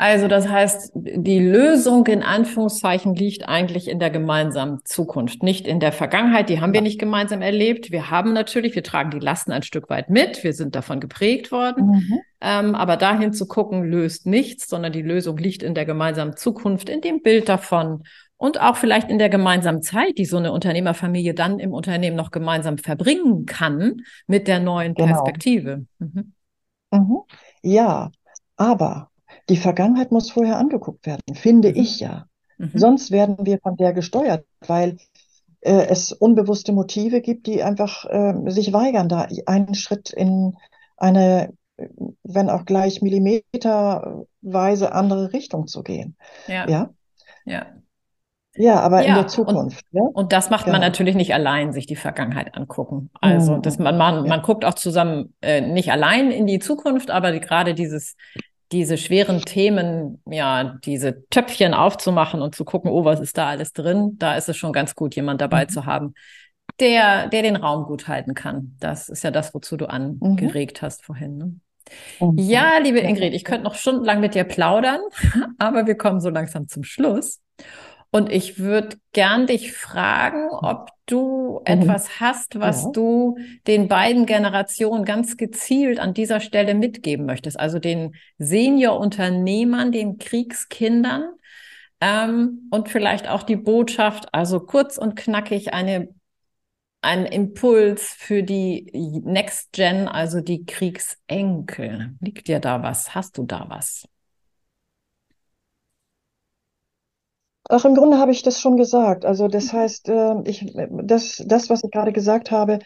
Also 0.00 0.28
das 0.28 0.48
heißt, 0.48 0.92
die 0.94 1.40
Lösung 1.40 2.06
in 2.06 2.22
Anführungszeichen 2.22 3.14
liegt 3.14 3.46
eigentlich 3.50 3.86
in 3.86 3.98
der 3.98 4.08
gemeinsamen 4.08 4.78
Zukunft, 4.86 5.42
nicht 5.42 5.66
in 5.66 5.78
der 5.78 5.92
Vergangenheit. 5.92 6.48
Die 6.48 6.62
haben 6.62 6.72
wir 6.72 6.80
nicht 6.80 6.98
gemeinsam 6.98 7.42
erlebt. 7.42 7.90
Wir 7.90 8.08
haben 8.10 8.32
natürlich, 8.32 8.74
wir 8.74 8.82
tragen 8.82 9.10
die 9.10 9.18
Lasten 9.18 9.52
ein 9.52 9.62
Stück 9.62 9.90
weit 9.90 10.08
mit. 10.08 10.42
Wir 10.42 10.54
sind 10.54 10.74
davon 10.74 11.00
geprägt 11.00 11.52
worden. 11.52 11.86
Mhm. 11.86 12.18
Ähm, 12.40 12.74
aber 12.74 12.96
dahin 12.96 13.34
zu 13.34 13.46
gucken, 13.46 13.84
löst 13.84 14.24
nichts, 14.24 14.68
sondern 14.70 14.92
die 14.92 15.02
Lösung 15.02 15.36
liegt 15.36 15.62
in 15.62 15.74
der 15.74 15.84
gemeinsamen 15.84 16.34
Zukunft, 16.34 16.88
in 16.88 17.02
dem 17.02 17.20
Bild 17.20 17.50
davon 17.50 18.04
und 18.38 18.58
auch 18.58 18.76
vielleicht 18.76 19.10
in 19.10 19.18
der 19.18 19.28
gemeinsamen 19.28 19.82
Zeit, 19.82 20.16
die 20.16 20.24
so 20.24 20.38
eine 20.38 20.52
Unternehmerfamilie 20.52 21.34
dann 21.34 21.58
im 21.58 21.74
Unternehmen 21.74 22.16
noch 22.16 22.30
gemeinsam 22.30 22.78
verbringen 22.78 23.44
kann 23.44 23.98
mit 24.26 24.48
der 24.48 24.60
neuen 24.60 24.94
Genau. 24.94 25.08
Perspektive. 25.08 25.84
Mhm. 25.98 26.32
Mhm. 26.90 27.18
Ja, 27.62 28.10
aber 28.56 29.09
die 29.50 29.56
Vergangenheit 29.58 30.10
muss 30.12 30.30
vorher 30.30 30.56
angeguckt 30.56 31.04
werden, 31.06 31.34
finde 31.34 31.68
Mhm. 31.70 31.76
ich 31.76 32.00
ja. 32.00 32.24
Mhm. 32.56 32.70
Sonst 32.74 33.10
werden 33.10 33.36
wir 33.44 33.58
von 33.62 33.76
der 33.76 33.92
gesteuert, 33.92 34.46
weil 34.66 34.96
äh, 35.62 35.86
es 35.88 36.12
unbewusste 36.12 36.72
Motive 36.72 37.20
gibt, 37.20 37.46
die 37.46 37.62
einfach 37.62 38.06
äh, 38.06 38.32
sich 38.50 38.72
weigern, 38.72 39.10
da 39.10 39.26
einen 39.46 39.74
Schritt 39.74 40.08
in 40.10 40.56
eine, 40.96 41.52
wenn 42.22 42.48
auch 42.48 42.64
gleich 42.64 43.02
millimeterweise 43.02 44.92
andere 44.92 45.32
Richtung 45.34 45.66
zu 45.66 45.82
gehen. 45.82 46.16
Ja, 46.46 46.66
Ja, 46.68 46.90
ja. 47.44 47.66
Ja, 48.56 48.80
aber 48.80 49.02
Ja, 49.02 49.06
in 49.06 49.14
der 49.14 49.22
und- 49.24 49.30
Zukunft. 49.30 49.84
ja? 49.92 50.02
Und 50.02 50.32
das 50.32 50.50
macht 50.50 50.66
man 50.66 50.74
Genau. 50.76 50.86
natürlich 50.86 51.14
nicht 51.14 51.32
allein, 51.34 51.72
sich 51.72 51.86
die 51.86 51.94
Vergangenheit 51.96 52.54
angucken. 52.56 53.08
Also, 53.20 53.56
Mhm. 53.56 53.62
dass 53.62 53.78
man, 53.78 53.96
man, 53.96 54.24
Ja. 54.24 54.28
man 54.28 54.42
guckt 54.42 54.64
auch 54.64 54.74
zusammen, 54.74 55.34
äh, 55.40 55.60
nicht 55.60 55.92
allein 55.92 56.30
in 56.32 56.46
die 56.46 56.58
Zukunft, 56.58 57.10
aber 57.10 57.30
die, 57.32 57.40
gerade 57.40 57.74
dieses, 57.74 58.16
diese 58.72 58.96
schweren 58.98 59.40
Themen, 59.42 60.22
ja, 60.26 60.78
diese 60.84 61.26
Töpfchen 61.28 61.74
aufzumachen 61.74 62.40
und 62.40 62.54
zu 62.54 62.64
gucken, 62.64 62.90
oh, 62.90 63.04
was 63.04 63.20
ist 63.20 63.36
da 63.36 63.48
alles 63.48 63.72
drin? 63.72 64.16
Da 64.18 64.36
ist 64.36 64.48
es 64.48 64.56
schon 64.56 64.72
ganz 64.72 64.94
gut, 64.94 65.16
jemand 65.16 65.40
dabei 65.40 65.64
Mhm. 65.64 65.68
zu 65.68 65.86
haben, 65.86 66.14
der, 66.78 67.28
der 67.28 67.42
den 67.42 67.56
Raum 67.56 67.84
gut 67.84 68.08
halten 68.08 68.34
kann. 68.34 68.76
Das 68.80 69.08
ist 69.08 69.24
ja 69.24 69.30
das, 69.30 69.52
wozu 69.54 69.76
du 69.76 69.86
angeregt 69.86 70.82
hast 70.82 71.04
vorhin. 71.04 71.36
Ne? 71.36 71.54
Mhm. 72.20 72.38
Ja, 72.38 72.78
liebe. 72.78 73.00
Ingrid, 73.00 73.34
ich 73.34 73.44
könnte 73.44 73.64
noch 73.64 73.74
stundenlang 73.74 74.20
mit 74.20 74.34
dir 74.34 74.44
plaudern, 74.44 75.00
aber 75.58 75.86
wir 75.86 75.96
kommen 75.96 76.20
so 76.20 76.30
langsam 76.30 76.68
zum 76.68 76.84
Schluss. 76.84 77.40
Und 78.12 78.30
ich 78.30 78.58
würde 78.58 78.96
gern 79.12 79.46
dich 79.46 79.72
fragen, 79.72 80.48
ob 80.50 80.88
du 81.06 81.60
etwas 81.64 82.20
hast, 82.20 82.58
was 82.58 82.84
Ja. 82.84 82.90
du 82.92 83.38
den 83.66 83.86
beiden 83.86 84.26
Generationen 84.26 85.04
ganz 85.04 85.36
gezielt 85.36 86.00
an 86.00 86.12
dieser 86.12 86.40
Stelle 86.40 86.74
mitgeben 86.74 87.26
möchtest. 87.26 87.58
Also 87.58 87.78
den 87.78 88.14
Senior-Unternehmern, 88.38 89.92
den 89.92 90.18
Kriegskindern 90.18 91.24
ähm, 92.00 92.68
und 92.70 92.88
vielleicht 92.88 93.28
auch 93.28 93.44
die 93.44 93.56
Botschaft, 93.56 94.34
also 94.34 94.60
kurz 94.60 94.98
und 94.98 95.14
knackig 95.14 95.72
eine, 95.72 96.08
ein 97.02 97.26
Impuls 97.26 98.14
für 98.16 98.42
die 98.42 99.20
Next 99.24 99.72
Gen, 99.72 100.08
also 100.08 100.40
die 100.40 100.64
Kriegsenkel. 100.64 102.14
Liegt 102.20 102.48
dir 102.48 102.58
da 102.58 102.82
was? 102.82 103.14
Hast 103.14 103.38
du 103.38 103.44
da 103.44 103.66
was? 103.68 104.06
Ach, 107.72 107.84
im 107.84 107.94
Grunde 107.94 108.18
habe 108.18 108.32
ich 108.32 108.42
das 108.42 108.60
schon 108.60 108.76
gesagt. 108.76 109.24
Also 109.24 109.46
das 109.46 109.72
heißt, 109.72 110.08
äh, 110.08 110.42
ich, 110.44 110.74
das, 111.04 111.40
das, 111.46 111.70
was 111.70 111.84
ich 111.84 111.90
gerade 111.92 112.12
gesagt 112.12 112.50
habe, 112.50 112.80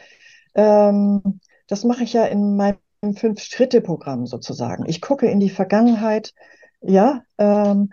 ähm, 0.54 1.40
das 1.68 1.84
mache 1.84 2.04
ich 2.04 2.12
ja 2.12 2.26
in 2.26 2.56
meinem 2.56 2.76
Fünf-Schritte-Programm 3.16 4.26
sozusagen. 4.26 4.84
Ich 4.86 5.00
gucke 5.00 5.26
in 5.26 5.40
die 5.40 5.48
Vergangenheit, 5.48 6.34
ja, 6.82 7.22
ähm, 7.38 7.92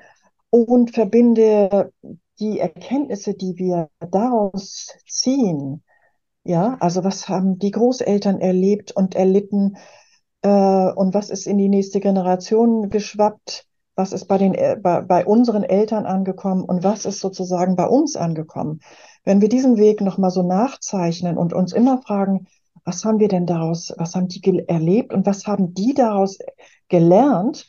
und 0.50 0.94
verbinde 0.94 1.94
die 2.40 2.60
Erkenntnisse, 2.60 3.36
die 3.36 3.58
wir 3.58 3.90
daraus 4.12 4.90
ziehen. 5.08 5.84
Ja, 6.44 6.76
also 6.82 7.06
was 7.06 7.30
haben 7.30 7.58
die 7.58 7.72
Großeltern 7.72 8.42
erlebt 8.42 8.92
und 8.92 9.16
erlitten, 9.16 9.78
äh, 10.42 10.50
und 10.50 11.14
was 11.14 11.30
ist 11.30 11.48
in 11.48 11.58
die 11.58 11.70
nächste 11.70 12.02
Generation 12.02 12.90
geschwappt? 12.90 13.66
Was 14.02 14.14
ist 14.14 14.26
bei 14.26 14.40
den, 14.40 14.56
äh, 14.56 14.78
bei, 14.82 15.02
bei 15.02 15.24
unseren 15.28 15.62
Eltern 15.62 16.08
angekommen 16.08 16.64
und 16.64 16.84
was 16.84 17.06
ist 17.06 17.20
sozusagen 17.20 17.76
bei 17.76 17.86
uns 17.86 18.16
angekommen? 18.16 18.80
Wenn 19.26 19.42
wir 19.42 19.48
diesen 19.48 19.78
Weg 19.78 20.02
nochmal 20.02 20.32
so 20.32 20.42
nachzeichnen 20.42 21.38
und 21.38 21.54
uns 21.54 21.72
immer 21.72 22.02
fragen, 22.02 22.48
was 22.84 23.06
haben 23.06 23.20
wir 23.20 23.28
denn 23.28 23.46
daraus, 23.46 23.94
was 24.00 24.16
haben 24.16 24.28
die 24.28 24.42
erlebt 24.68 25.14
und 25.14 25.28
was 25.28 25.46
haben 25.46 25.76
die 25.76 25.94
daraus 25.94 26.40
gelernt 26.90 27.68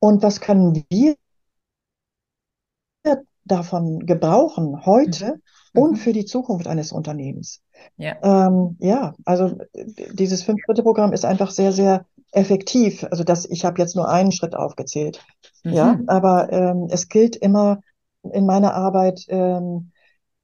und 0.00 0.20
was 0.24 0.40
können 0.40 0.84
wir 0.90 1.14
davon 3.44 4.04
gebrauchen 4.04 4.84
heute 4.84 5.40
Mhm. 5.74 5.82
und 5.82 5.96
für 5.96 6.12
die 6.12 6.24
Zukunft 6.24 6.66
eines 6.66 6.90
Unternehmens? 6.90 7.62
Ja. 7.98 8.16
Ähm, 8.22 8.76
ja, 8.80 9.14
also 9.24 9.60
äh, 9.74 9.84
dieses 10.12 10.42
Fünf-Schritte-Programm 10.42 11.12
ist 11.12 11.24
einfach 11.24 11.52
sehr, 11.52 11.70
sehr 11.72 12.04
effektiv. 12.32 13.04
Also 13.10 13.24
das, 13.24 13.46
ich 13.46 13.64
habe 13.64 13.80
jetzt 13.80 13.96
nur 13.96 14.08
einen 14.08 14.32
Schritt 14.32 14.54
aufgezählt. 14.54 15.24
Ja, 15.68 16.00
Mhm. 16.00 16.08
aber 16.08 16.52
ähm, 16.52 16.88
es 16.90 17.08
gilt 17.08 17.36
immer 17.36 17.80
in 18.32 18.46
meiner 18.46 18.74
Arbeit 18.74 19.24
ähm, 19.28 19.92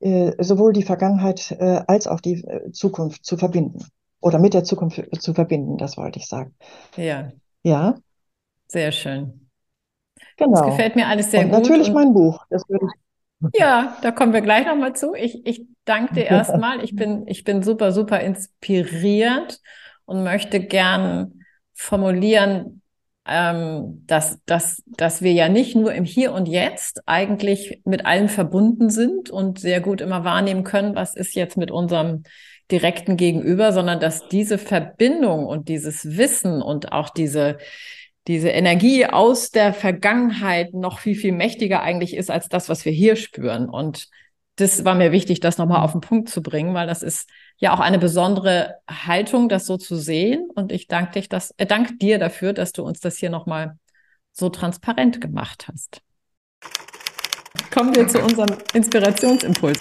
äh, 0.01 0.33
sowohl 0.43 0.73
die 0.73 0.83
Vergangenheit 0.83 1.53
äh, 1.53 1.83
als 1.87 2.07
auch 2.07 2.21
die 2.21 2.45
äh, 2.45 2.73
Zukunft 2.73 3.25
zu 3.25 3.37
verbinden. 3.39 3.81
Oder 4.21 4.39
mit 4.39 4.55
der 4.55 4.65
Zukunft 4.65 5.01
zu 5.21 5.35
verbinden, 5.35 5.79
das 5.79 5.97
wollte 5.97 6.19
ich 6.19 6.27
sagen. 6.29 6.55
Ja, 6.97 7.33
Ja, 7.63 7.95
sehr 8.69 8.93
schön. 8.93 9.51
Das 10.51 10.63
genau. 10.63 10.63
gefällt 10.63 10.97
mir 10.97 11.09
alles 11.09 11.31
sehr 11.31 11.45
Und 11.45 11.51
gut. 11.51 11.53
natürlich 11.53 11.93
und 11.93 11.93
mein 11.93 12.13
Buch. 12.15 12.45
Das 12.51 12.69
würde 12.69 12.87
ich 12.87 12.93
Ja, 13.53 13.99
da 14.03 14.11
kommen 14.11 14.33
wir 14.33 14.41
gleich 14.41 14.67
nochmal 14.67 14.95
zu. 14.97 15.15
Ich, 15.15 15.47
ich 15.47 15.67
danke 15.85 16.15
dir 16.15 16.25
erstmal. 16.27 16.83
Ich 16.83 16.97
bin, 16.97 17.27
ich 17.29 17.45
bin 17.45 17.63
super, 17.63 17.93
super 17.93 18.21
inspiriert 18.21 19.61
und 20.07 20.25
möchte 20.25 20.61
gern 20.61 21.45
formulieren, 21.75 22.83
ähm, 23.27 24.03
dass, 24.07 24.39
dass, 24.45 24.83
dass 24.87 25.23
wir 25.23 25.33
ja 25.33 25.49
nicht 25.49 25.75
nur 25.77 25.95
im 25.95 26.05
Hier 26.05 26.33
und 26.33 26.47
Jetzt 26.47 27.01
eigentlich 27.07 27.81
mit 27.85 28.05
allem 28.05 28.29
verbunden 28.29 28.91
sind 28.91 29.31
und 29.31 29.59
sehr 29.59 29.81
gut 29.81 30.01
immer 30.01 30.25
wahrnehmen 30.25 30.65
können, 30.65 30.95
was 30.95 31.15
ist 31.15 31.35
jetzt 31.35 31.57
mit 31.57 31.71
unserem 31.71 32.25
direkten 32.71 33.17
Gegenüber, 33.17 33.73
sondern 33.73 34.01
dass 34.01 34.29
diese 34.29 34.59
Verbindung 34.59 35.47
und 35.47 35.69
dieses 35.69 36.17
Wissen 36.17 36.63
und 36.63 36.93
auch 36.93 37.11
diese, 37.11 37.59
diese 38.27 38.49
Energie 38.51 39.07
aus 39.07 39.51
der 39.51 39.73
Vergangenheit 39.73 40.73
noch 40.75 40.99
viel, 40.99 41.15
viel 41.15 41.33
mächtiger 41.33 41.83
eigentlich 41.83 42.17
ist 42.17 42.31
als 42.31 42.49
das, 42.49 42.69
was 42.69 42.85
wir 42.85 42.93
hier 42.93 43.17
spüren. 43.17 43.69
Und 43.69 44.09
das 44.57 44.85
war 44.85 44.95
mir 44.95 45.13
wichtig, 45.13 45.41
das 45.41 45.59
nochmal 45.59 45.83
auf 45.83 45.93
den 45.93 46.01
Punkt 46.01 46.29
zu 46.29 46.43
bringen, 46.43 46.75
weil 46.75 46.87
das 46.87 47.03
ist 47.03 47.29
ja 47.57 47.75
auch 47.75 47.81
eine 47.81 47.99
besondere 47.99 48.77
Haltung, 48.89 49.49
das 49.49 49.67
so 49.67 49.77
zu 49.77 49.97
sehen. 49.97 50.49
Und 50.55 50.73
ich 50.73 50.89
danke 50.89 51.13
dich, 51.13 51.29
dass, 51.29 51.53
äh, 51.57 51.67
danke 51.67 51.97
dir 51.97 52.19
dafür, 52.19 52.53
dass 52.53 52.73
du 52.73 52.83
uns 52.83 53.01
das 53.01 53.17
hier 53.17 53.31
nochmal 53.31 53.79
so 54.33 54.49
transparent 54.49 55.21
gemacht 55.21 55.69
hast. 55.69 56.01
Kommen 57.73 57.95
wir 57.95 58.07
zu 58.09 58.21
unserem 58.21 58.57
Inspirationsimpuls. 58.73 59.81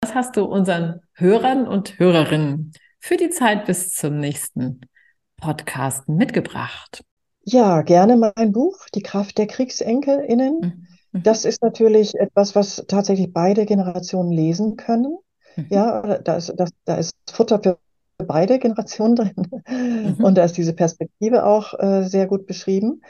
Was 0.00 0.14
hast 0.14 0.36
du 0.36 0.44
unseren 0.44 1.00
Hörern 1.14 1.66
und 1.66 1.98
Hörerinnen 1.98 2.72
für 2.98 3.16
die 3.16 3.30
Zeit 3.30 3.66
bis 3.66 3.94
zum 3.94 4.18
nächsten 4.18 4.80
Podcast 5.36 6.08
mitgebracht? 6.08 7.04
Ja, 7.44 7.82
gerne 7.82 8.16
mein 8.16 8.52
Buch, 8.52 8.86
Die 8.94 9.02
Kraft 9.02 9.38
der 9.38 9.46
KriegsenkelInnen. 9.46 10.86
Mhm. 11.12 11.22
Das 11.22 11.44
ist 11.44 11.62
natürlich 11.62 12.14
etwas, 12.14 12.54
was 12.54 12.84
tatsächlich 12.88 13.32
beide 13.32 13.66
Generationen 13.66 14.32
lesen 14.32 14.76
können. 14.76 15.18
Ja, 15.70 16.18
da 16.24 16.36
ist, 16.36 16.52
das, 16.56 16.70
da 16.84 16.96
ist 16.96 17.14
Futter 17.30 17.60
für 17.62 17.78
beide 18.18 18.58
Generationen 18.58 19.16
drin. 19.16 19.34
Mhm. 19.68 20.24
Und 20.24 20.36
da 20.36 20.44
ist 20.44 20.56
diese 20.56 20.74
Perspektive 20.74 21.44
auch 21.44 21.74
äh, 21.78 22.04
sehr 22.04 22.26
gut 22.26 22.46
beschrieben. 22.46 23.02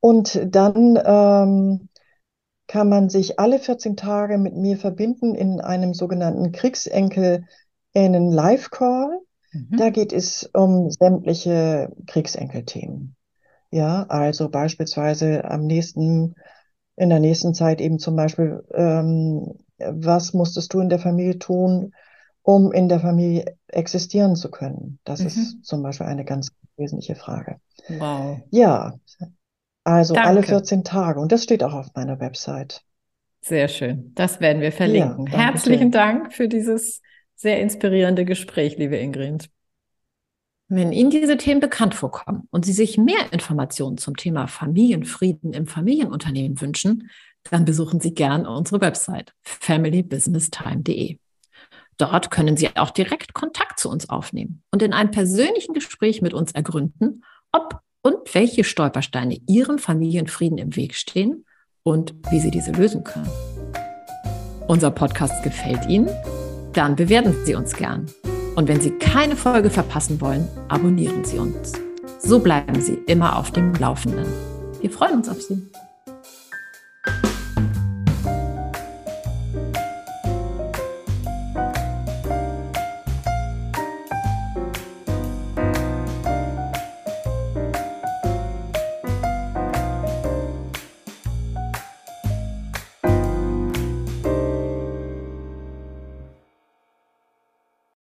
Und 0.00 0.40
dann 0.54 0.98
ähm, 1.04 1.88
kann 2.66 2.88
man 2.88 3.08
sich 3.08 3.38
alle 3.38 3.58
14 3.58 3.96
Tage 3.96 4.38
mit 4.38 4.54
mir 4.56 4.76
verbinden 4.76 5.34
in 5.34 5.60
einem 5.60 5.94
sogenannten 5.94 6.52
KriegsenkelInnen 6.52 7.44
Live 7.94 8.70
Call. 8.70 9.20
Mhm. 9.52 9.76
Da 9.76 9.90
geht 9.90 10.12
es 10.12 10.48
um 10.52 10.90
sämtliche 10.90 11.90
Kriegsenkelthemen. 12.06 13.16
Ja, 13.70 14.04
also 14.08 14.48
beispielsweise 14.50 15.44
am 15.44 15.66
nächsten, 15.66 16.36
in 16.96 17.10
der 17.10 17.20
nächsten 17.20 17.54
Zeit 17.54 17.80
eben 17.80 17.98
zum 17.98 18.14
Beispiel, 18.14 18.62
ähm, 18.72 19.54
was 19.90 20.34
musstest 20.34 20.72
du 20.74 20.80
in 20.80 20.88
der 20.88 20.98
Familie 20.98 21.38
tun, 21.38 21.92
um 22.42 22.72
in 22.72 22.88
der 22.88 23.00
Familie 23.00 23.56
existieren 23.68 24.36
zu 24.36 24.50
können? 24.50 24.98
Das 25.04 25.20
Mhm. 25.20 25.26
ist 25.26 25.64
zum 25.64 25.82
Beispiel 25.82 26.06
eine 26.06 26.24
ganz 26.24 26.50
wesentliche 26.76 27.14
Frage. 27.14 27.60
Wow. 27.88 28.40
Ja, 28.50 28.94
also 29.84 30.14
alle 30.14 30.36
Danke. 30.36 30.48
14 30.48 30.84
Tage 30.84 31.20
und 31.20 31.30
das 31.32 31.44
steht 31.44 31.62
auch 31.62 31.74
auf 31.74 31.88
meiner 31.94 32.20
Website. 32.20 32.82
Sehr 33.42 33.68
schön. 33.68 34.12
Das 34.14 34.40
werden 34.40 34.62
wir 34.62 34.72
verlinken. 34.72 35.26
danke 35.26 35.36
Herzlichen 35.36 35.78
schön. 35.80 35.90
Dank 35.90 36.32
für 36.32 36.48
dieses 36.48 37.02
sehr 37.36 37.60
inspirierende 37.60 38.24
Gespräch, 38.24 38.78
liebe 38.78 38.96
Ingrid. 38.96 39.50
Wenn 40.68 40.92
Ihnen 40.92 41.10
diese 41.10 41.36
Themen 41.36 41.60
bekannt 41.60 41.94
vorkommen 41.94 42.48
und 42.50 42.64
Sie 42.64 42.72
sich 42.72 42.96
mehr 42.96 43.32
Informationen 43.32 43.98
zum 43.98 44.16
Thema 44.16 44.46
Familienfrieden 44.46 45.52
im 45.52 45.66
Familienunternehmen 45.66 46.58
wünschen, 46.60 47.10
dann 47.50 47.64
besuchen 47.64 48.00
Sie 48.00 48.14
gern 48.14 48.46
unsere 48.46 48.80
Website 48.80 49.34
familybusinesstime.de. 49.42 51.18
Dort 51.96 52.30
können 52.30 52.56
Sie 52.56 52.74
auch 52.76 52.90
direkt 52.90 53.34
Kontakt 53.34 53.78
zu 53.78 53.88
uns 53.88 54.08
aufnehmen 54.08 54.62
und 54.72 54.82
in 54.82 54.92
einem 54.92 55.10
persönlichen 55.10 55.74
Gespräch 55.74 56.22
mit 56.22 56.34
uns 56.34 56.52
ergründen, 56.52 57.24
ob 57.52 57.80
und 58.02 58.34
welche 58.34 58.64
Stolpersteine 58.64 59.38
Ihrem 59.46 59.78
Familienfrieden 59.78 60.58
im 60.58 60.76
Weg 60.76 60.94
stehen 60.94 61.46
und 61.82 62.14
wie 62.30 62.40
Sie 62.40 62.50
diese 62.50 62.72
lösen 62.72 63.04
können. 63.04 63.30
Unser 64.66 64.90
Podcast 64.90 65.42
gefällt 65.42 65.86
Ihnen? 65.88 66.08
Dann 66.72 66.96
bewerten 66.96 67.34
Sie 67.44 67.54
uns 67.54 67.74
gern. 67.74 68.06
Und 68.56 68.68
wenn 68.68 68.80
Sie 68.80 68.90
keine 68.92 69.36
Folge 69.36 69.70
verpassen 69.70 70.20
wollen, 70.20 70.48
abonnieren 70.68 71.24
Sie 71.24 71.38
uns. 71.38 71.72
So 72.18 72.38
bleiben 72.38 72.80
Sie 72.80 72.98
immer 73.06 73.38
auf 73.38 73.50
dem 73.50 73.74
Laufenden. 73.74 74.26
Wir 74.80 74.90
freuen 74.90 75.14
uns 75.14 75.28
auf 75.28 75.40
Sie. 75.40 75.70